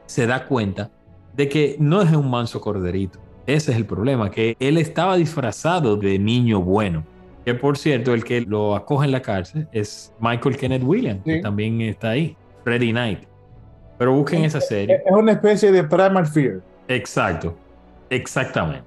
[0.05, 0.89] se da cuenta
[1.35, 3.19] de que no es un manso corderito.
[3.45, 7.03] Ese es el problema, que él estaba disfrazado de niño bueno.
[7.45, 11.33] Que por cierto, el que lo acoge en la cárcel es Michael Kenneth Williams, Sí.
[11.33, 13.19] que también está ahí, Freddy Knight.
[13.97, 15.01] Pero busquen esa serie.
[15.05, 16.61] Es una especie de Primal Fear.
[16.87, 17.55] Exacto,
[18.09, 18.83] exactamente.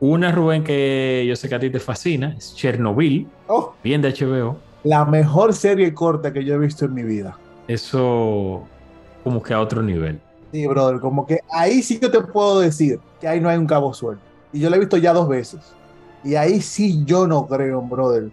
[0.00, 4.10] Una, Rubén, que yo sé que a ti te fascina, es Chernobyl, Oh, bien de
[4.12, 4.56] HBO.
[4.84, 7.36] la mejor serie corta que yo he visto en mi vida.
[7.66, 8.66] Eso
[9.24, 10.20] como que a otro nivel.
[10.52, 13.66] Sí, brother, como que ahí sí yo te puedo decir que ahí no hay un
[13.66, 14.22] cabo suelto.
[14.52, 15.60] Y yo la he visto ya dos veces.
[16.24, 18.30] Y ahí sí yo no creo, brother,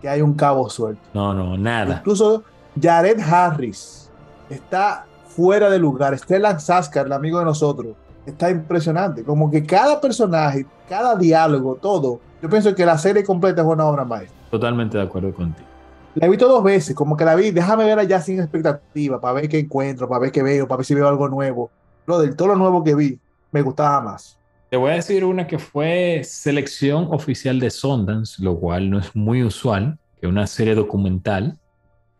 [0.00, 1.02] que hay un cabo suelto.
[1.12, 1.98] No, no, nada.
[1.98, 2.44] Incluso
[2.80, 4.08] Jared Harris
[4.48, 6.16] está fuera de lugar.
[6.16, 7.94] Stellan Skarsgård, el amigo de nosotros,
[8.24, 9.24] está impresionante.
[9.24, 12.20] Como que cada personaje, cada diálogo, todo.
[12.40, 14.36] Yo pienso que la serie completa es una obra maestra.
[14.50, 15.67] Totalmente de acuerdo contigo.
[16.14, 19.34] La he visto dos veces, como que la vi, déjame verla ya sin expectativa, para
[19.34, 21.70] ver qué encuentro, para ver qué veo, para ver si veo algo nuevo.
[22.06, 23.20] Lo del todo lo nuevo que vi,
[23.52, 24.38] me gustaba más.
[24.70, 29.14] Te voy a decir una que fue selección oficial de Sundance, lo cual no es
[29.14, 31.58] muy usual, que una serie documental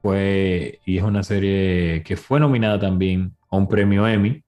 [0.01, 4.45] fue, y es una serie que fue nominada también a un premio Emmy,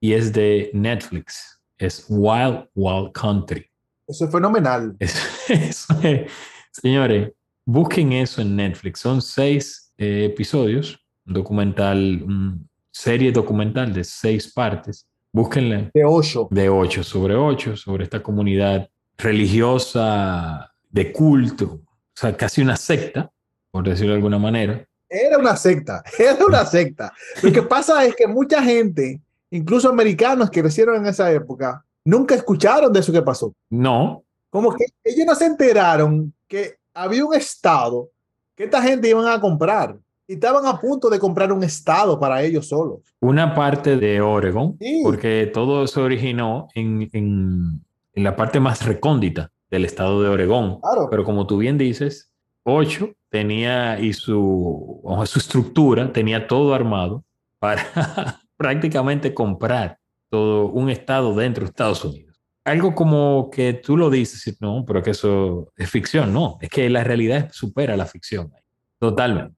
[0.00, 3.66] y es de Netflix, es Wild Wild Country.
[4.06, 4.94] Eso es fenomenal.
[5.00, 5.18] Es-
[5.50, 6.30] eso es-
[6.70, 7.32] señores,
[7.68, 9.00] busquen eso en Netflix.
[9.00, 12.58] Son seis eh, episodios, un documental, una
[12.90, 15.06] serie documental de seis partes.
[15.30, 16.48] Búsquenla De 8.
[16.50, 18.88] de ocho sobre ocho, sobre esta comunidad
[19.18, 23.30] religiosa de culto, o sea, casi una secta,
[23.70, 24.82] por decirlo de alguna manera.
[25.06, 27.12] Era una secta, era una secta.
[27.42, 32.34] Lo que pasa es que mucha gente, incluso americanos que crecieron en esa época, nunca
[32.34, 33.52] escucharon de eso que pasó.
[33.68, 38.10] No, Como que ellos no se enteraron que había un estado
[38.54, 39.96] que esta gente iban a comprar
[40.26, 43.00] y estaban a punto de comprar un estado para ellos solos.
[43.20, 45.00] una parte de Oregon, Sí.
[45.02, 47.84] porque todo se originó en, en-
[48.14, 50.80] en la parte más recóndita del estado de Oregón.
[50.80, 51.08] Claro.
[51.10, 52.30] Pero como tú bien dices,
[52.64, 57.24] Ocho tenía y su, su estructura tenía todo armado
[57.58, 57.82] para
[58.56, 62.27] prácticamente comprar todo un estado dentro de Estados Unidos.
[62.68, 66.88] Algo como que tú lo dices, no, pero que eso es ficción, no, es que
[66.90, 68.52] la realidad supera la ficción.
[68.98, 69.56] Totalmente.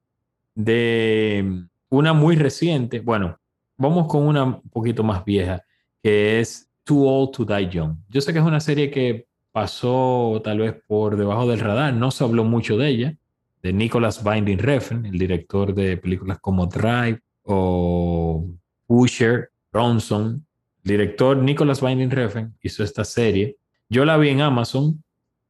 [0.54, 3.36] De una muy reciente, bueno,
[3.76, 5.62] vamos con una un poquito más vieja,
[6.02, 7.96] que es Too Old to Die Young.
[8.08, 12.10] Yo sé que es una serie que pasó tal vez por debajo del radar, no
[12.10, 13.16] se habló mucho de ella,
[13.62, 18.46] de Nicholas Binding Refn, el director de películas como Drive o
[18.86, 20.46] Pusher, Bronson.
[20.84, 23.56] El director Nicholas Binding Refn hizo esta serie.
[23.88, 25.02] Yo la vi en Amazon,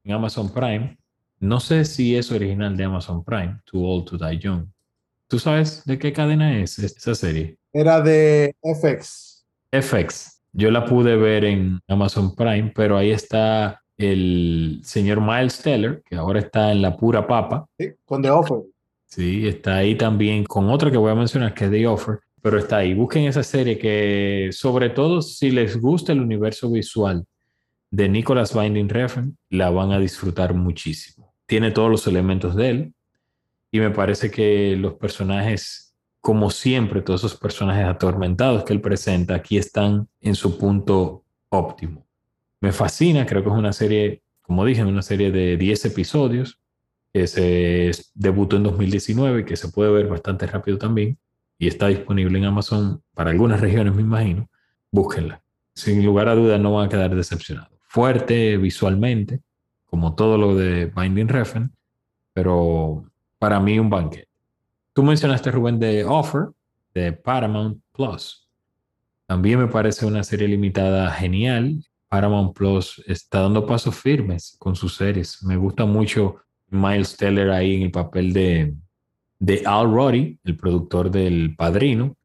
[0.05, 0.99] en Amazon Prime.
[1.39, 4.67] No sé si es original de Amazon Prime, Too Old to Die Young.
[5.29, 7.57] ¿Tú sabes de qué cadena es esa serie?
[7.73, 9.47] Era de FX.
[9.71, 10.43] FX.
[10.53, 16.17] Yo la pude ver en Amazon Prime, pero ahí está el señor Miles Teller, que
[16.17, 17.67] ahora está en la pura papa.
[17.79, 18.63] Sí, con The Offer.
[19.07, 22.59] Sí, está ahí también con otra que voy a mencionar, que es The Offer, pero
[22.59, 22.95] está ahí.
[22.95, 27.25] Busquen esa serie que, sobre todo, si les gusta el universo visual
[27.91, 31.35] de Nicholas Binding Refn, la van a disfrutar muchísimo.
[31.47, 32.95] Tiene todos los elementos de él
[33.73, 39.35] y me parece que los personajes, como siempre, todos esos personajes atormentados que él presenta,
[39.35, 42.07] aquí están en su punto óptimo.
[42.61, 46.61] Me fascina, creo que es una serie, como dije, una serie de 10 episodios
[47.13, 51.19] que se debutó en 2019 y que se puede ver bastante rápido también
[51.61, 54.49] y está disponible en Amazon para algunas regiones, me imagino.
[54.91, 55.43] Búsquenla.
[55.75, 57.79] Sin lugar a dudas no van a quedar decepcionados.
[57.87, 59.43] Fuerte visualmente,
[59.85, 61.71] como todo lo de Binding Refn,
[62.33, 63.05] pero
[63.39, 64.27] para mí un banquete.
[64.95, 66.49] Tú mencionaste, Rubén, de Offer,
[66.95, 68.49] de Paramount Plus.
[69.27, 71.85] También me parece una serie limitada genial.
[72.09, 75.43] Paramount Plus está dando pasos firmes con sus series.
[75.43, 76.37] Me gusta mucho
[76.71, 78.75] Miles Teller ahí en el papel de,
[79.41, 82.17] de Al Roddy, el productor del Padrino,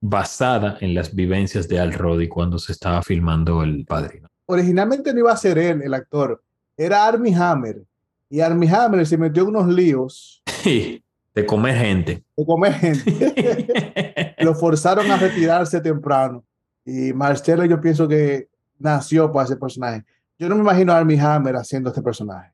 [0.00, 4.28] basada en las vivencias de Al Roddy cuando se estaba filmando El Padrino.
[4.46, 6.42] Originalmente no iba a ser él, el actor,
[6.76, 7.82] era Armie Hammer.
[8.30, 10.42] Y Armie Hammer se metió en unos líos.
[10.64, 12.24] de comer gente.
[12.36, 14.34] De comer gente.
[14.40, 16.44] Lo forzaron a retirarse temprano.
[16.84, 18.48] Y Marcelo yo pienso que
[18.78, 20.04] nació para ese personaje.
[20.38, 22.52] Yo no me imagino a Armie Hammer haciendo este personaje.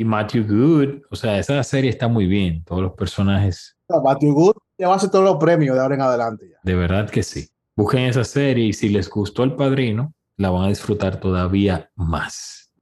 [0.00, 3.76] Y Matthew Good, o sea, esa serie está muy bien, todos los personajes.
[4.02, 6.48] Matthew Good te va a hacer todos los premios de ahora en adelante.
[6.50, 6.56] Ya.
[6.62, 7.50] De verdad que sí.
[7.76, 12.72] Busquen esa serie y si les gustó El Padrino, la van a disfrutar todavía más.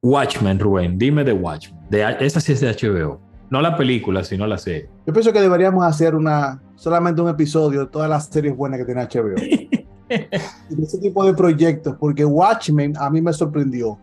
[0.00, 1.76] Watchmen, Rubén, dime de Watchmen.
[1.90, 3.20] De, esa sí es de HBO.
[3.50, 4.88] No la película, sino la serie.
[5.08, 8.84] Yo pienso que deberíamos hacer una solamente un episodio de todas las series buenas que
[8.84, 9.34] tiene HBO.
[10.08, 13.98] de ese tipo de proyectos, porque Watchmen a mí me sorprendió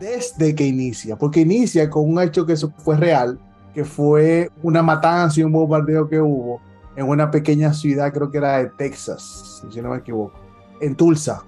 [0.00, 3.38] desde que inicia, porque inicia con un hecho que fue real,
[3.74, 6.60] que fue una matanza y un bombardeo que hubo
[6.96, 10.32] en una pequeña ciudad, creo que era de Texas, si no me equivoco,
[10.80, 11.44] en Tulsa,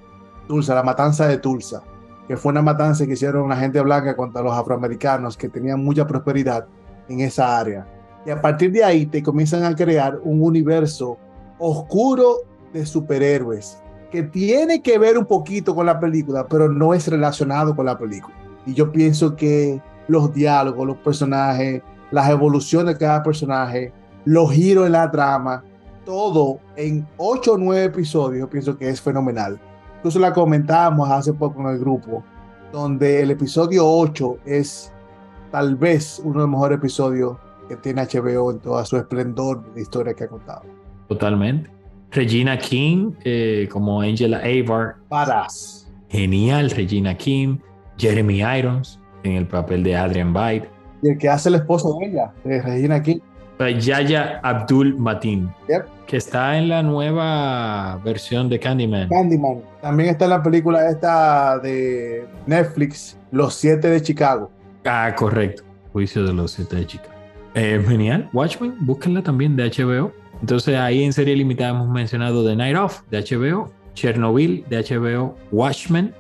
[0.47, 1.83] Tulsa, la matanza de Tulsa,
[2.29, 6.07] que fue una matanza que hicieron la gente blanca contra los afroamericanos que tenían mucha
[6.07, 6.67] prosperidad
[7.09, 7.87] en esa área.
[8.25, 11.19] Y a partir de ahí te comienzan a crear un universo
[11.59, 12.37] oscuro
[12.73, 13.79] de superhéroes
[14.11, 17.99] que tiene que ver un poquito con la película, pero no es relacionado con la
[17.99, 18.42] película.
[18.67, 23.93] Y yo pienso que los diálogos, los personajes, las evoluciones de cada personaje,
[24.25, 25.65] los giros en la trama,
[26.05, 29.59] todo en 8 o 9 episodios, yo pienso que es fenomenal.
[29.97, 32.25] Incluso la comentábamos hace poco en el grupo,
[32.73, 34.93] donde el episodio 8 es
[35.51, 37.37] tal vez uno de los mejores episodios
[37.69, 40.63] que tiene HBO en toda su esplendor de historia que ha contado.
[41.09, 41.71] Totalmente.
[42.11, 44.97] Regina King eh, como Angela Avar.
[45.09, 45.91] Paras.
[46.09, 47.59] Genial, Regina King.
[47.99, 50.69] Jeremy Irons en el papel de Adrian Byte.
[51.03, 53.19] Y el que hace el esposo de ella, de Regina King.
[53.71, 55.53] Yaya Abdul Matin,
[56.07, 59.09] que está en la nueva versión de Candyman.
[59.09, 59.63] Candyman.
[59.81, 64.51] También está en la película esta de Netflix, Los Siete de Chicago.
[64.85, 65.63] Ah, correcto.
[65.93, 67.13] Juicio de los Siete de Chicago.
[67.55, 68.29] Eh, genial.
[68.33, 70.13] Watchmen, búsquenla también de HBO.
[70.41, 75.37] Entonces ahí en serie limitada hemos mencionado The Night Off de HBO, Chernobyl de HBO,
[75.53, 76.13] Watchmen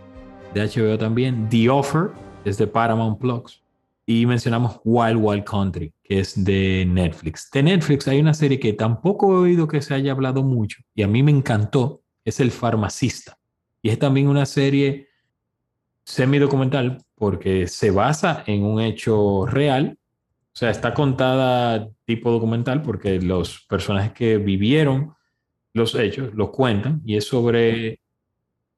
[0.54, 2.10] de HBO también, The Offer
[2.44, 3.62] es de Paramount Plus
[4.04, 7.50] y mencionamos Wild Wild Country, que es de Netflix.
[7.50, 11.02] De Netflix hay una serie que tampoco he oído que se haya hablado mucho y
[11.02, 13.38] a mí me encantó, es El Farmacista.
[13.80, 15.08] Y es también una serie
[16.04, 19.98] semi-documental porque se basa en un hecho real,
[20.54, 25.14] o sea, está contada tipo documental porque los personajes que vivieron
[25.72, 28.00] los hechos los cuentan y es sobre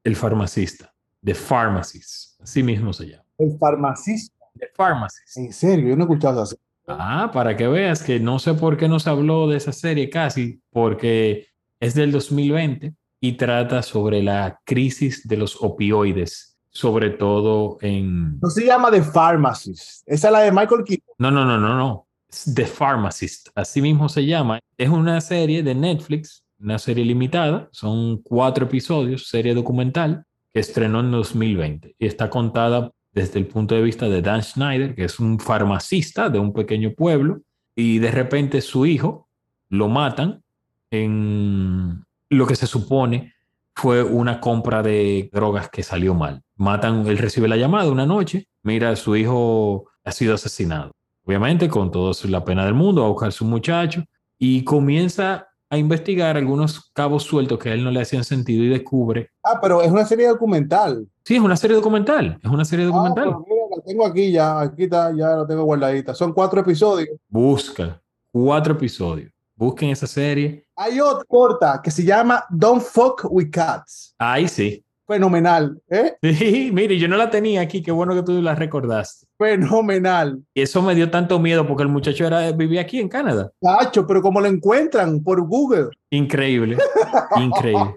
[0.03, 0.94] el farmacista,
[1.25, 3.25] The Pharmacist, así mismo se llama.
[3.39, 4.45] El farmacista.
[4.57, 5.37] The Pharmacist.
[5.37, 6.55] En serio, yo no he escuchado esa
[6.87, 10.09] Ah, para que veas que no sé por qué no se habló de esa serie
[10.09, 11.47] casi, porque
[11.79, 18.39] es del 2020 y trata sobre la crisis de los opioides, sobre todo en...
[18.39, 21.15] No se llama The Pharmacist, esa es la de Michael Keaton.
[21.17, 22.07] No, no, no, no, no.
[22.53, 24.59] The Pharmacist, así mismo se llama.
[24.77, 30.23] Es una serie de Netflix, una serie limitada, son cuatro episodios, serie documental,
[30.59, 35.05] estrenó en 2020 y está contada desde el punto de vista de Dan Schneider, que
[35.05, 37.41] es un farmacista de un pequeño pueblo,
[37.75, 39.29] y de repente su hijo
[39.69, 40.43] lo matan
[40.91, 43.33] en lo que se supone
[43.75, 46.41] fue una compra de drogas que salió mal.
[46.55, 50.91] Matan, él recibe la llamada una noche, mira, su hijo ha sido asesinado.
[51.25, 54.03] Obviamente, con toda la pena del mundo, a buscar a su muchacho
[54.37, 58.69] y comienza a investigar algunos cabos sueltos que a él no le hacían sentido y
[58.69, 59.29] descubre.
[59.43, 61.07] Ah, pero es una serie documental.
[61.23, 62.39] Sí, es una serie documental.
[62.43, 63.29] Es una serie documental.
[63.29, 64.61] Ah, mira, la tengo aquí ya.
[64.61, 66.13] Aquí está, ya la tengo guardadita.
[66.13, 67.17] Son cuatro episodios.
[67.27, 68.01] Busca.
[68.31, 69.31] Cuatro episodios.
[69.55, 70.65] Busquen esa serie.
[70.75, 74.13] Hay otra corta que se llama Don't Fuck with Cats.
[74.17, 74.84] Ahí sí.
[75.07, 76.13] Fenomenal, ¿eh?
[76.21, 79.27] Sí, mire, yo no la tenía aquí, qué bueno que tú la recordaste.
[79.37, 80.41] Fenomenal.
[80.53, 83.51] Y eso me dio tanto miedo porque el muchacho era, vivía aquí en Canadá.
[83.59, 86.77] Tacho, pero como lo encuentran por Google, Increíble,
[87.37, 87.95] increíble.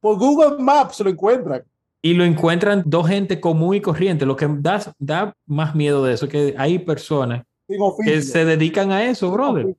[0.00, 1.62] por Google Maps lo encuentran.
[2.02, 4.24] Y lo encuentran dos gente común y corriente.
[4.24, 7.44] Lo que da, da más miedo de eso es que hay personas
[8.04, 9.76] que se dedican a eso, brother.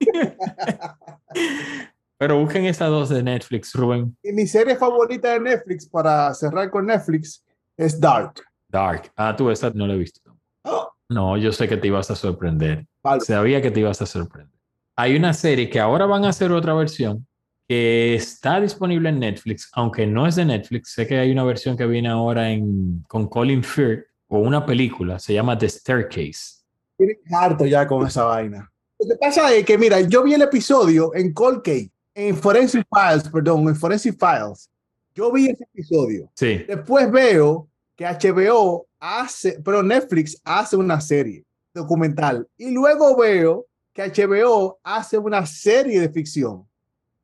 [2.18, 4.16] Pero busquen esas dos de Netflix, Rubén.
[4.22, 7.44] Y mi serie favorita de Netflix, para cerrar con Netflix,
[7.76, 8.42] es Dark.
[8.68, 9.10] Dark.
[9.16, 10.20] Ah, tú esa no la he visto.
[10.64, 10.90] ¡Oh!
[11.08, 12.84] No, yo sé que te ibas a sorprender.
[13.02, 13.20] Vale.
[13.20, 14.52] Sabía que te ibas a sorprender.
[14.96, 17.26] Hay una serie que ahora van a hacer otra versión
[17.68, 20.92] que está disponible en Netflix, aunque no es de Netflix.
[20.92, 25.18] Sé que hay una versión que viene ahora en, con Colin Firth o una película,
[25.18, 26.64] se llama The Staircase.
[26.98, 28.70] Estoy harto ya con esa vaina.
[28.98, 32.84] Lo que pasa es que, mira, yo vi el episodio en Cold Case, en Forensic
[32.92, 34.68] Files, perdón, en Forensic Files.
[35.14, 36.28] Yo vi ese episodio.
[36.34, 42.48] Sí, Después veo que HBO hace, pero Netflix hace una serie documental.
[42.56, 46.66] Y luego veo que HBO hace una serie de ficción.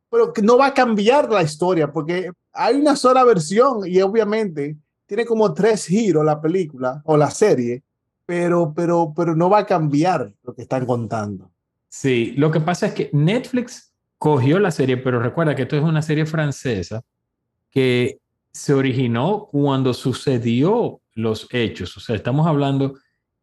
[0.09, 4.76] Pero que no va a cambiar la historia porque hay una sola versión y obviamente
[5.07, 7.82] tiene como tres giros la película o la serie,
[8.24, 11.51] pero, pero, pero no va a cambiar lo que están contando.
[11.88, 12.32] sí.
[12.36, 13.93] Lo que pasa es que Netflix
[14.25, 17.03] cogió la serie, pero recuerda que esto es una serie francesa
[17.70, 18.16] que
[18.51, 21.95] se originó cuando sucedió los hechos.
[21.99, 22.95] O sea, estamos hablando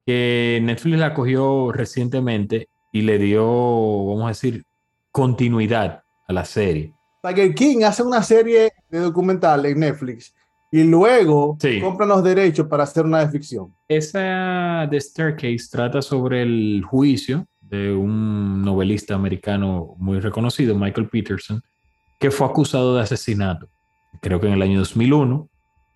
[0.07, 4.63] que Netflix la cogió recientemente y le dio, vamos a decir,
[5.11, 6.95] continuidad a la serie.
[7.21, 10.33] Tiger King hace una serie de documental en Netflix
[10.71, 11.79] y luego Sí.
[11.79, 13.71] compran los derechos para hacer una de ficción.
[13.87, 21.63] Esa The Staircase trata sobre el juicio de un novelista americano muy reconocido, Michael Peterson,
[22.19, 23.69] que fue acusado de asesinato.
[24.21, 25.47] Creo que en el año 2001,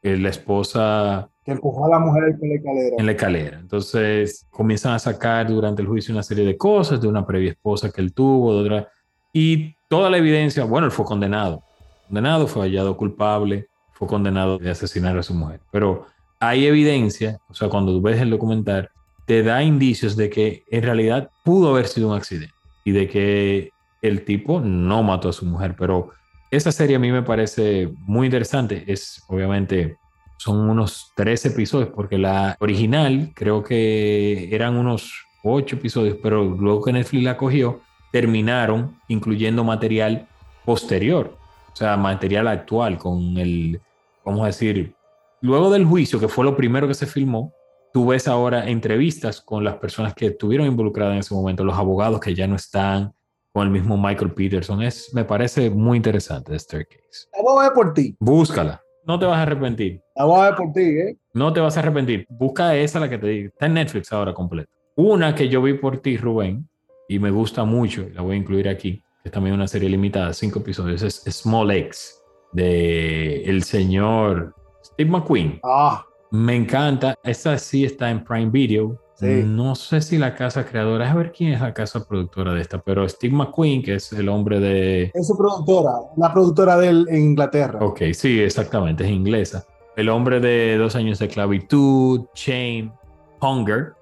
[0.02, 2.96] eh, la esposa Que empujó a la mujer por la escalera.
[2.98, 3.60] en la escalera.
[3.60, 7.92] Entonces comienzan a sacar durante el juicio una serie de cosas de una previa esposa
[7.92, 8.90] que él tuvo, de otra.
[9.34, 11.62] Y toda la evidencia, bueno, él fue condenado.
[12.08, 15.60] Condenado, fue hallado culpable, fue condenado de asesinar a su mujer.
[15.72, 16.06] Pero
[16.40, 18.90] hay evidencia, o sea, cuando tú ves el documental,
[19.26, 22.54] te da indicios de que en realidad pudo haber sido un accidente
[22.84, 23.72] y de que
[24.02, 25.76] el tipo no mató a su mujer.
[25.78, 26.12] Pero
[26.52, 28.84] esa serie a mí me parece muy interesante.
[28.88, 29.98] Es obviamente
[30.38, 36.84] son unos tres episodios, porque la original creo que eran unos ocho episodios, pero luego
[36.84, 40.28] que Netflix la cogió, terminaron incluyendo material
[40.66, 41.38] posterior,
[41.72, 43.80] o sea, material actual con el,
[44.24, 44.94] vamos a decir,
[45.42, 47.54] luego del juicio, que fue lo primero que se filmó,
[47.96, 52.20] tú ves ahora entrevistas con las personas que estuvieron involucradas en ese momento, los abogados
[52.20, 53.14] que ya no están,
[53.54, 54.82] con el mismo Michael Peterson.
[54.82, 57.30] Es, me parece muy interesante The Staircase.
[57.34, 58.14] La voy a ver por ti.
[58.20, 60.02] Búscala, no te vas a arrepentir.
[60.14, 61.18] La voy a ver por ti, ¿eh?
[61.34, 62.26] No te vas a arrepentir.
[62.30, 63.48] Busca esa, la que te digo.
[63.48, 64.70] Está en Netflix ahora completa.
[64.98, 66.68] Una que yo vi por ti, Rubén,
[67.08, 69.88] y me gusta mucho, y la voy a incluir aquí, que es también una serie
[69.88, 72.22] limitada, cinco episodios, es Small X,
[72.52, 75.62] de el señor Steve McQueen.
[75.64, 77.16] Ah, Me encanta.
[77.24, 79.00] Esta sí está en Prime Video.
[79.16, 79.44] Sí.
[79.46, 82.80] No sé si la casa creadora, a ver quién es la casa productora de esta,
[82.82, 85.12] pero Steve McQueen, que es el hombre de...
[85.14, 87.80] es su productora, la productora de él en Inglaterra.
[87.82, 89.66] Ok, sí, exactamente, es inglesa.
[89.96, 92.92] El hombre de dos años de esclavitud, Shame,
[93.40, 93.94] Hunger,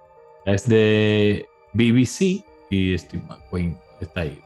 [0.48, 4.42] es de BBC y Steve McQueen está ahí.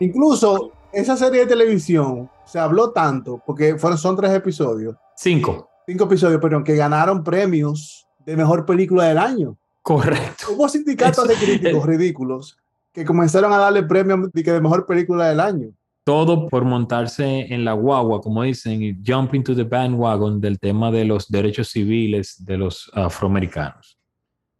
[0.00, 6.04] Incluso esa serie de televisión se habló tanto, porque fueron, son tres episodios, Cinco, cinco
[6.04, 9.56] episodios, pero que ganaron premios de mejor película del año.
[9.82, 10.46] correcto.
[10.50, 12.58] Hubo sindicatos de críticos ridículos
[12.92, 15.68] que comenzaron a darle premios de, mejor película del año.
[16.02, 20.90] Todo por montarse en la guagua, como dicen, y jump into the bandwagon del tema
[20.90, 23.98] de los derechos civiles de los afroamericanos.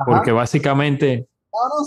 [0.04, 1.26] Porque básicamente,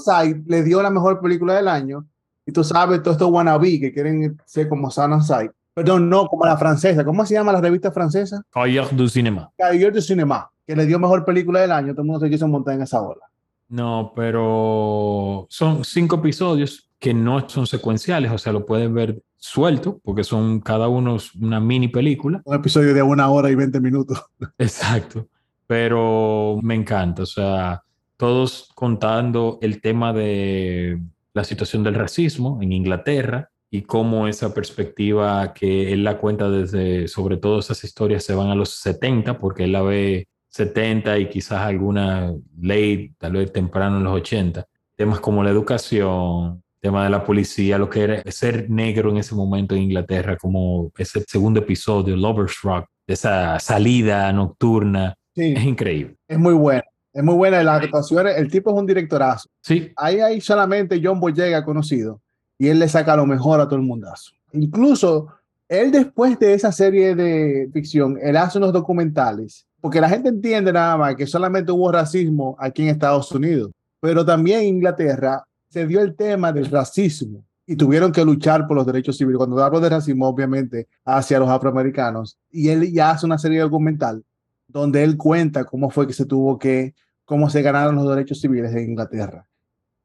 [0.03, 2.05] Sight le dio la mejor película del año.
[2.45, 5.51] Y tú sabes, todos estos wannabe que quieren ser como Sight.
[5.79, 7.05] Perdón, no, como la francesa.
[7.05, 8.41] ¿Cómo se llama la revista francesa?
[8.51, 9.49] Cahiers du Cinéma.
[9.57, 11.93] Cahiers du Cinéma, que le dio mejor película del año.
[11.93, 13.21] Todo el mundo se quiso montar en esa ola.
[13.69, 20.01] No, pero son cinco episodios que no son secuenciales, o sea, lo puedes ver suelto,
[20.03, 22.41] porque son cada uno una mini película.
[22.43, 24.21] Un episodio de una hora y 20 minutos.
[24.57, 25.27] Exacto.
[25.65, 27.83] Pero me encanta, o sea,
[28.17, 30.99] todos contando el tema de
[31.33, 37.07] la situación del racismo en Inglaterra y cómo esa perspectiva que él la cuenta desde,
[37.07, 41.29] sobre todo esas historias se van a los 70, porque él la ve 70 y
[41.29, 44.65] quizás alguna ley, tal vez temprano en los 80.
[44.95, 49.35] Temas como la educación, tema de la policía, lo que era ser negro en ese
[49.35, 55.15] momento en Inglaterra, como ese segundo episodio, Lovers Rock, esa salida nocturna.
[55.35, 56.15] Sí, Es increíble.
[56.27, 56.83] es muy buena.
[57.13, 57.63] Es muy buena.
[57.63, 59.47] Las actuaciones, el tipo es un directorazo.
[59.61, 62.21] Sí, Ahí hay solamente John Boyega conocido
[62.59, 64.33] y él le saca lo mejor a todo el mundazo.
[64.51, 65.27] Incluso
[65.67, 70.71] él después de esa serie de ficción, él hace unos documentales, porque la gente entiende
[70.71, 75.87] nada más que solamente hubo racismo aquí en Estados Unidos, pero también en Inglaterra se
[75.87, 79.37] dio el tema del racismo y tuvieron que luchar por los derechos civiles.
[79.37, 82.35] Cuando hablo de racismo, obviamente, hacia los afroamericanos.
[82.49, 84.23] Y él ya hace una serie documental
[84.67, 86.95] donde él cuenta cómo fue que se tuvo que,
[87.25, 89.45] cómo se ganaron los derechos civiles en Inglaterra.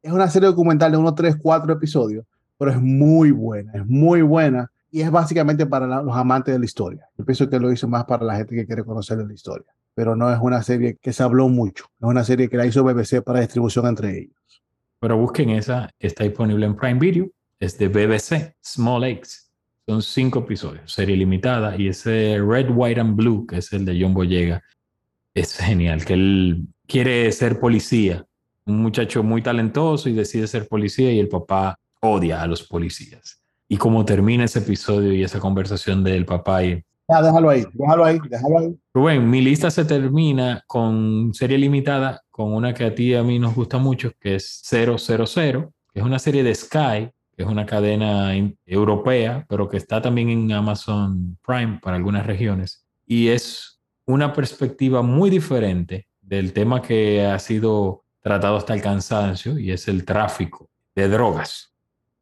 [0.03, 2.27] Es una serie documental de unos 3, 4 episodios,
[2.59, 6.59] pero es muy buena, es muy buena y es básicamente para la- los amantes de
[6.59, 7.07] la historia.
[7.19, 10.15] Yo pienso que lo hizo más para la gente que quiere conocer la historia, pero
[10.17, 13.23] no es una serie que se habló mucho, es una serie que la hizo BBC
[13.23, 14.63] para distribución entre ellos.
[15.01, 17.29] pero busquen esa, está disponible en Prime Video.
[17.61, 19.51] Es de BBC, Small Eggs.
[19.87, 21.77] Son cinco episodios, serie limitada.
[21.77, 24.63] Y ese Red, White and Blue, que es el de John Boyega,
[25.35, 26.07] es genial.
[26.07, 28.25] Que él quiere ser policía.
[28.65, 33.41] Un muchacho muy talentoso y decide ser policía y el papá odia a los policías.
[33.69, 38.05] Y cómo termina ese episodio y esa conversación del papá y Ya, déjalo ahí, déjalo
[38.05, 38.77] ahí, déjalo ahí.
[38.93, 43.23] Rubén, mi lista se termina con serie limitada, con una que a ti y a
[43.23, 44.97] mí nos gusta mucho, que es 000,
[45.93, 48.33] que es una serie de Sky, que es una cadena
[48.65, 52.87] europea, pero que está también en Amazon Prime para algunas regiones.
[53.07, 59.59] Y es una perspectiva muy diferente del tema que ha sido tratado hasta el cansancio,
[59.59, 61.74] y es el tráfico de drogas.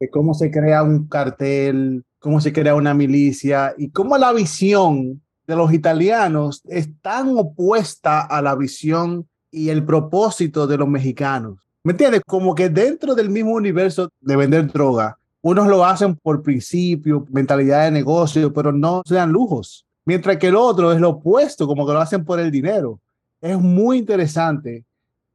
[0.02, 5.22] De cómo se crea un cartel, cómo se crea una milicia y cómo la visión
[5.46, 11.60] de los italianos es tan opuesta a la visión y el propósito de los mexicanos.
[11.84, 12.22] ¿Me entiendes?
[12.26, 17.84] Como que dentro del mismo universo de vender droga, unos lo hacen por principio, mentalidad
[17.84, 19.86] de negocio, pero no sean lujos.
[20.04, 22.98] Mientras que el otro es lo opuesto, como que lo hacen por el dinero.
[23.40, 24.84] Es muy interesante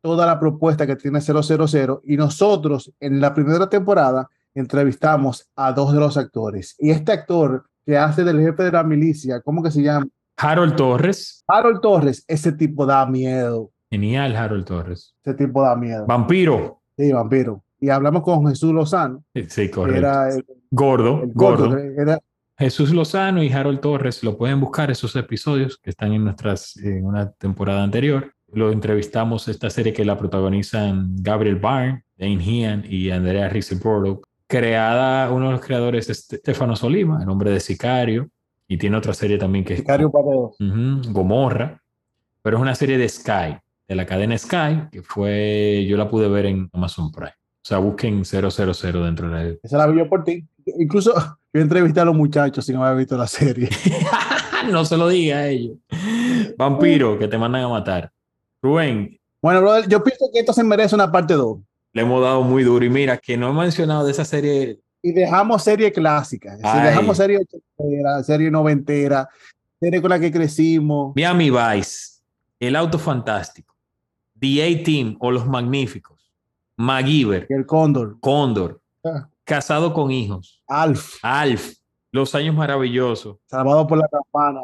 [0.01, 4.29] toda la propuesta que tiene 000 y nosotros en la primera temporada
[4.59, 6.75] entrevistamos a dos de los actores.
[6.79, 10.07] Y este actor que hace del jefe de la milicia, ¿cómo que se llama?
[10.37, 13.71] Harold Torres, Harold Torres, ese tipo da miedo.
[13.89, 15.15] genial Harold Torres.
[15.23, 16.05] Ese tipo da miedo.
[16.05, 16.81] Vampiro.
[16.97, 17.63] Sí, vampiro.
[17.79, 19.97] Y hablamos con Jesús Lozano, Sí, correcto.
[19.99, 21.69] era el, Gordo, el gordo.
[21.69, 22.19] gordo, era
[22.57, 27.05] Jesús Lozano y Harold Torres lo pueden buscar esos episodios que están en nuestras en
[27.05, 28.33] una temporada anterior.
[28.51, 35.31] Lo entrevistamos esta serie que la protagonizan Gabriel Byrne, Dane Hean y Andrea Riseborough, creada
[35.31, 38.29] uno de los creadores es Stefano Solima, el hombre de Sicario,
[38.67, 40.55] y tiene otra serie también que es Sicario Paredes.
[40.59, 41.81] Ujú, Gomorra,
[42.41, 46.27] pero es una serie de Sky, de la cadena Sky, que fue, yo la pude
[46.27, 47.31] ver en Amazon Prime.
[47.31, 48.49] O sea, busquen 000
[49.03, 50.45] dentro de la Esa la vi yo por ti.
[50.79, 51.13] Incluso
[51.53, 53.69] yo entrevisté a los muchachos sin haber visto la serie.
[54.71, 55.77] no se lo diga a ellos.
[56.57, 58.11] Vampiro, que te mandan a matar.
[58.61, 61.59] Rubén, Bueno, brother, yo pienso que esto se merece una parte 2.
[61.93, 62.83] Le hemos dado muy duro.
[62.85, 64.79] Y mira, que no he mencionado de esa serie.
[65.01, 66.57] Y dejamos serie clásica.
[66.57, 69.29] Si dejamos serie ochentera, serie noventera,
[69.79, 71.13] serie con la que crecimos.
[71.15, 72.21] Miami Vice,
[72.59, 73.75] El Auto Fantástico,
[74.39, 76.31] The A-Team o Los Magníficos,
[76.77, 79.29] MacGyver, El Cóndor, Cóndor, Ah.
[79.45, 81.75] Casado con Hijos, Alf, Alf,
[82.11, 83.37] Los Años Maravillosos.
[83.45, 84.61] Salvado por la Campana.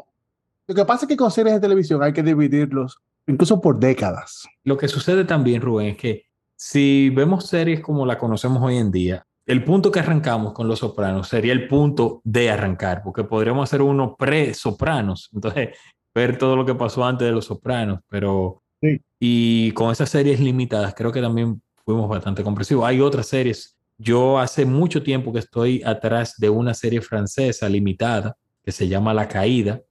[0.67, 2.97] Lo que pasa es que con series de televisión hay que dividirlos,
[3.28, 4.45] incluso por décadas.
[4.63, 6.26] Lo que sucede también, Rubén, es que
[6.66, 10.80] si vemos series como la conocemos hoy en día, el punto que arrancamos con Los
[10.80, 15.72] Sopranos sería el punto de arrancar, porque podríamos hacer uno pre-Sopranos, entonces
[16.16, 18.61] ver todo lo que pasó antes de Los Sopranos, pero...
[18.82, 19.01] Sí.
[19.20, 22.86] Y con esas series limitadas, creo que también fuimos bastante comprensivos.
[22.86, 23.78] Hay otras series.
[23.97, 29.14] Yo hace mucho tiempo que estoy atrás de una serie francesa limitada que se llama
[29.14, 29.82] La Caída,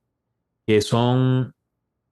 [0.67, 1.55] que son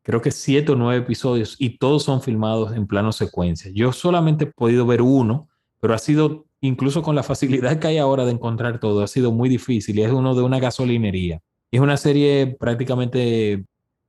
[0.02, 3.70] creo que siete o nueve episodios y todos son filmados en plano secuencia.
[3.74, 5.48] Yo solamente he podido ver uno,
[5.80, 9.32] pero ha sido, incluso con la facilidad que hay ahora de encontrar todo, ha sido
[9.32, 11.40] muy difícil y es uno de una gasolinería.
[11.70, 13.64] Es una serie prácticamente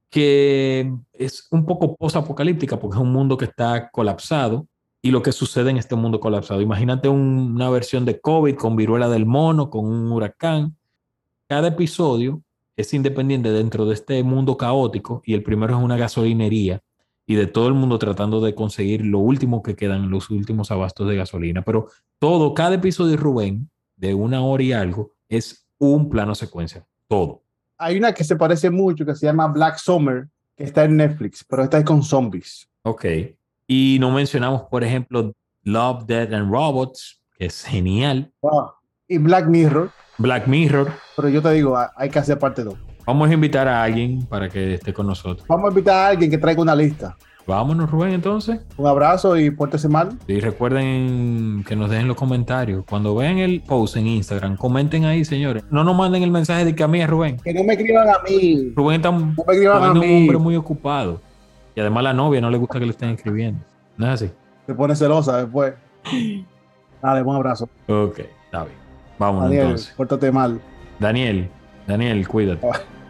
[0.10, 4.68] que es un poco post-apocalíptica porque es un mundo que está colapsado
[5.02, 6.62] y lo que sucede en este mundo colapsado.
[6.62, 10.76] Imagínate un- una versión de COVID con viruela del mono, con un huracán.
[11.48, 12.42] Cada episodio
[12.82, 16.82] es independiente dentro de este mundo caótico y el primero es una gasolinería
[17.26, 21.08] y de todo el mundo tratando de conseguir lo último que quedan, los últimos abastos
[21.08, 21.62] de gasolina.
[21.62, 21.88] Pero
[22.20, 26.86] todo, cada episodio de Rubén, de una hora y algo, es un plano secuencia.
[27.08, 27.44] Todo.
[27.78, 31.44] Hay una que se parece mucho que se llama Black Summer, que está en Netflix,
[31.44, 32.70] pero esta es con zombies.
[32.84, 33.06] Ok.
[33.66, 35.32] Y no mencionamos, por ejemplo,
[35.64, 38.32] Love, Dead and Robots, que es genial.
[38.44, 38.76] Ah,
[39.12, 40.90] Y Black Mirror, Black Mirror.
[41.18, 42.74] pero yo te digo, ah, hay que hacer parte 2.
[43.06, 45.46] Vamos a invitar a alguien para que esté con nosotros.
[45.50, 47.18] Vamos a invitar a alguien que traiga una lista.
[47.46, 48.62] Vámonos, Rubén, entonces.
[48.78, 50.18] Un abrazo y pórtese mal.
[50.28, 52.86] Y recuerden que nos dejen los comentarios.
[52.90, 55.66] Cuando vean el post en Instagram, comenten ahí, señores.
[55.70, 57.36] No nos manden el mensaje de que a mí es Rubén.
[57.44, 58.72] Que no me escriban a mí.
[58.74, 61.20] Rubén está No me escriban a Rubén es un hombre muy ocupado.
[61.76, 63.60] Y además la novia no le gusta que le estén escribiendo.
[63.98, 64.32] ¿No es así?
[64.66, 65.74] Se pone celosa después.
[67.02, 67.68] Dale, un abrazo.
[67.90, 68.81] Ok, está bien.
[69.22, 69.94] Vámonos Daniel, entonces.
[69.96, 70.60] pórtate mal.
[70.98, 71.48] Daniel,
[71.86, 72.68] Daniel, cuídate.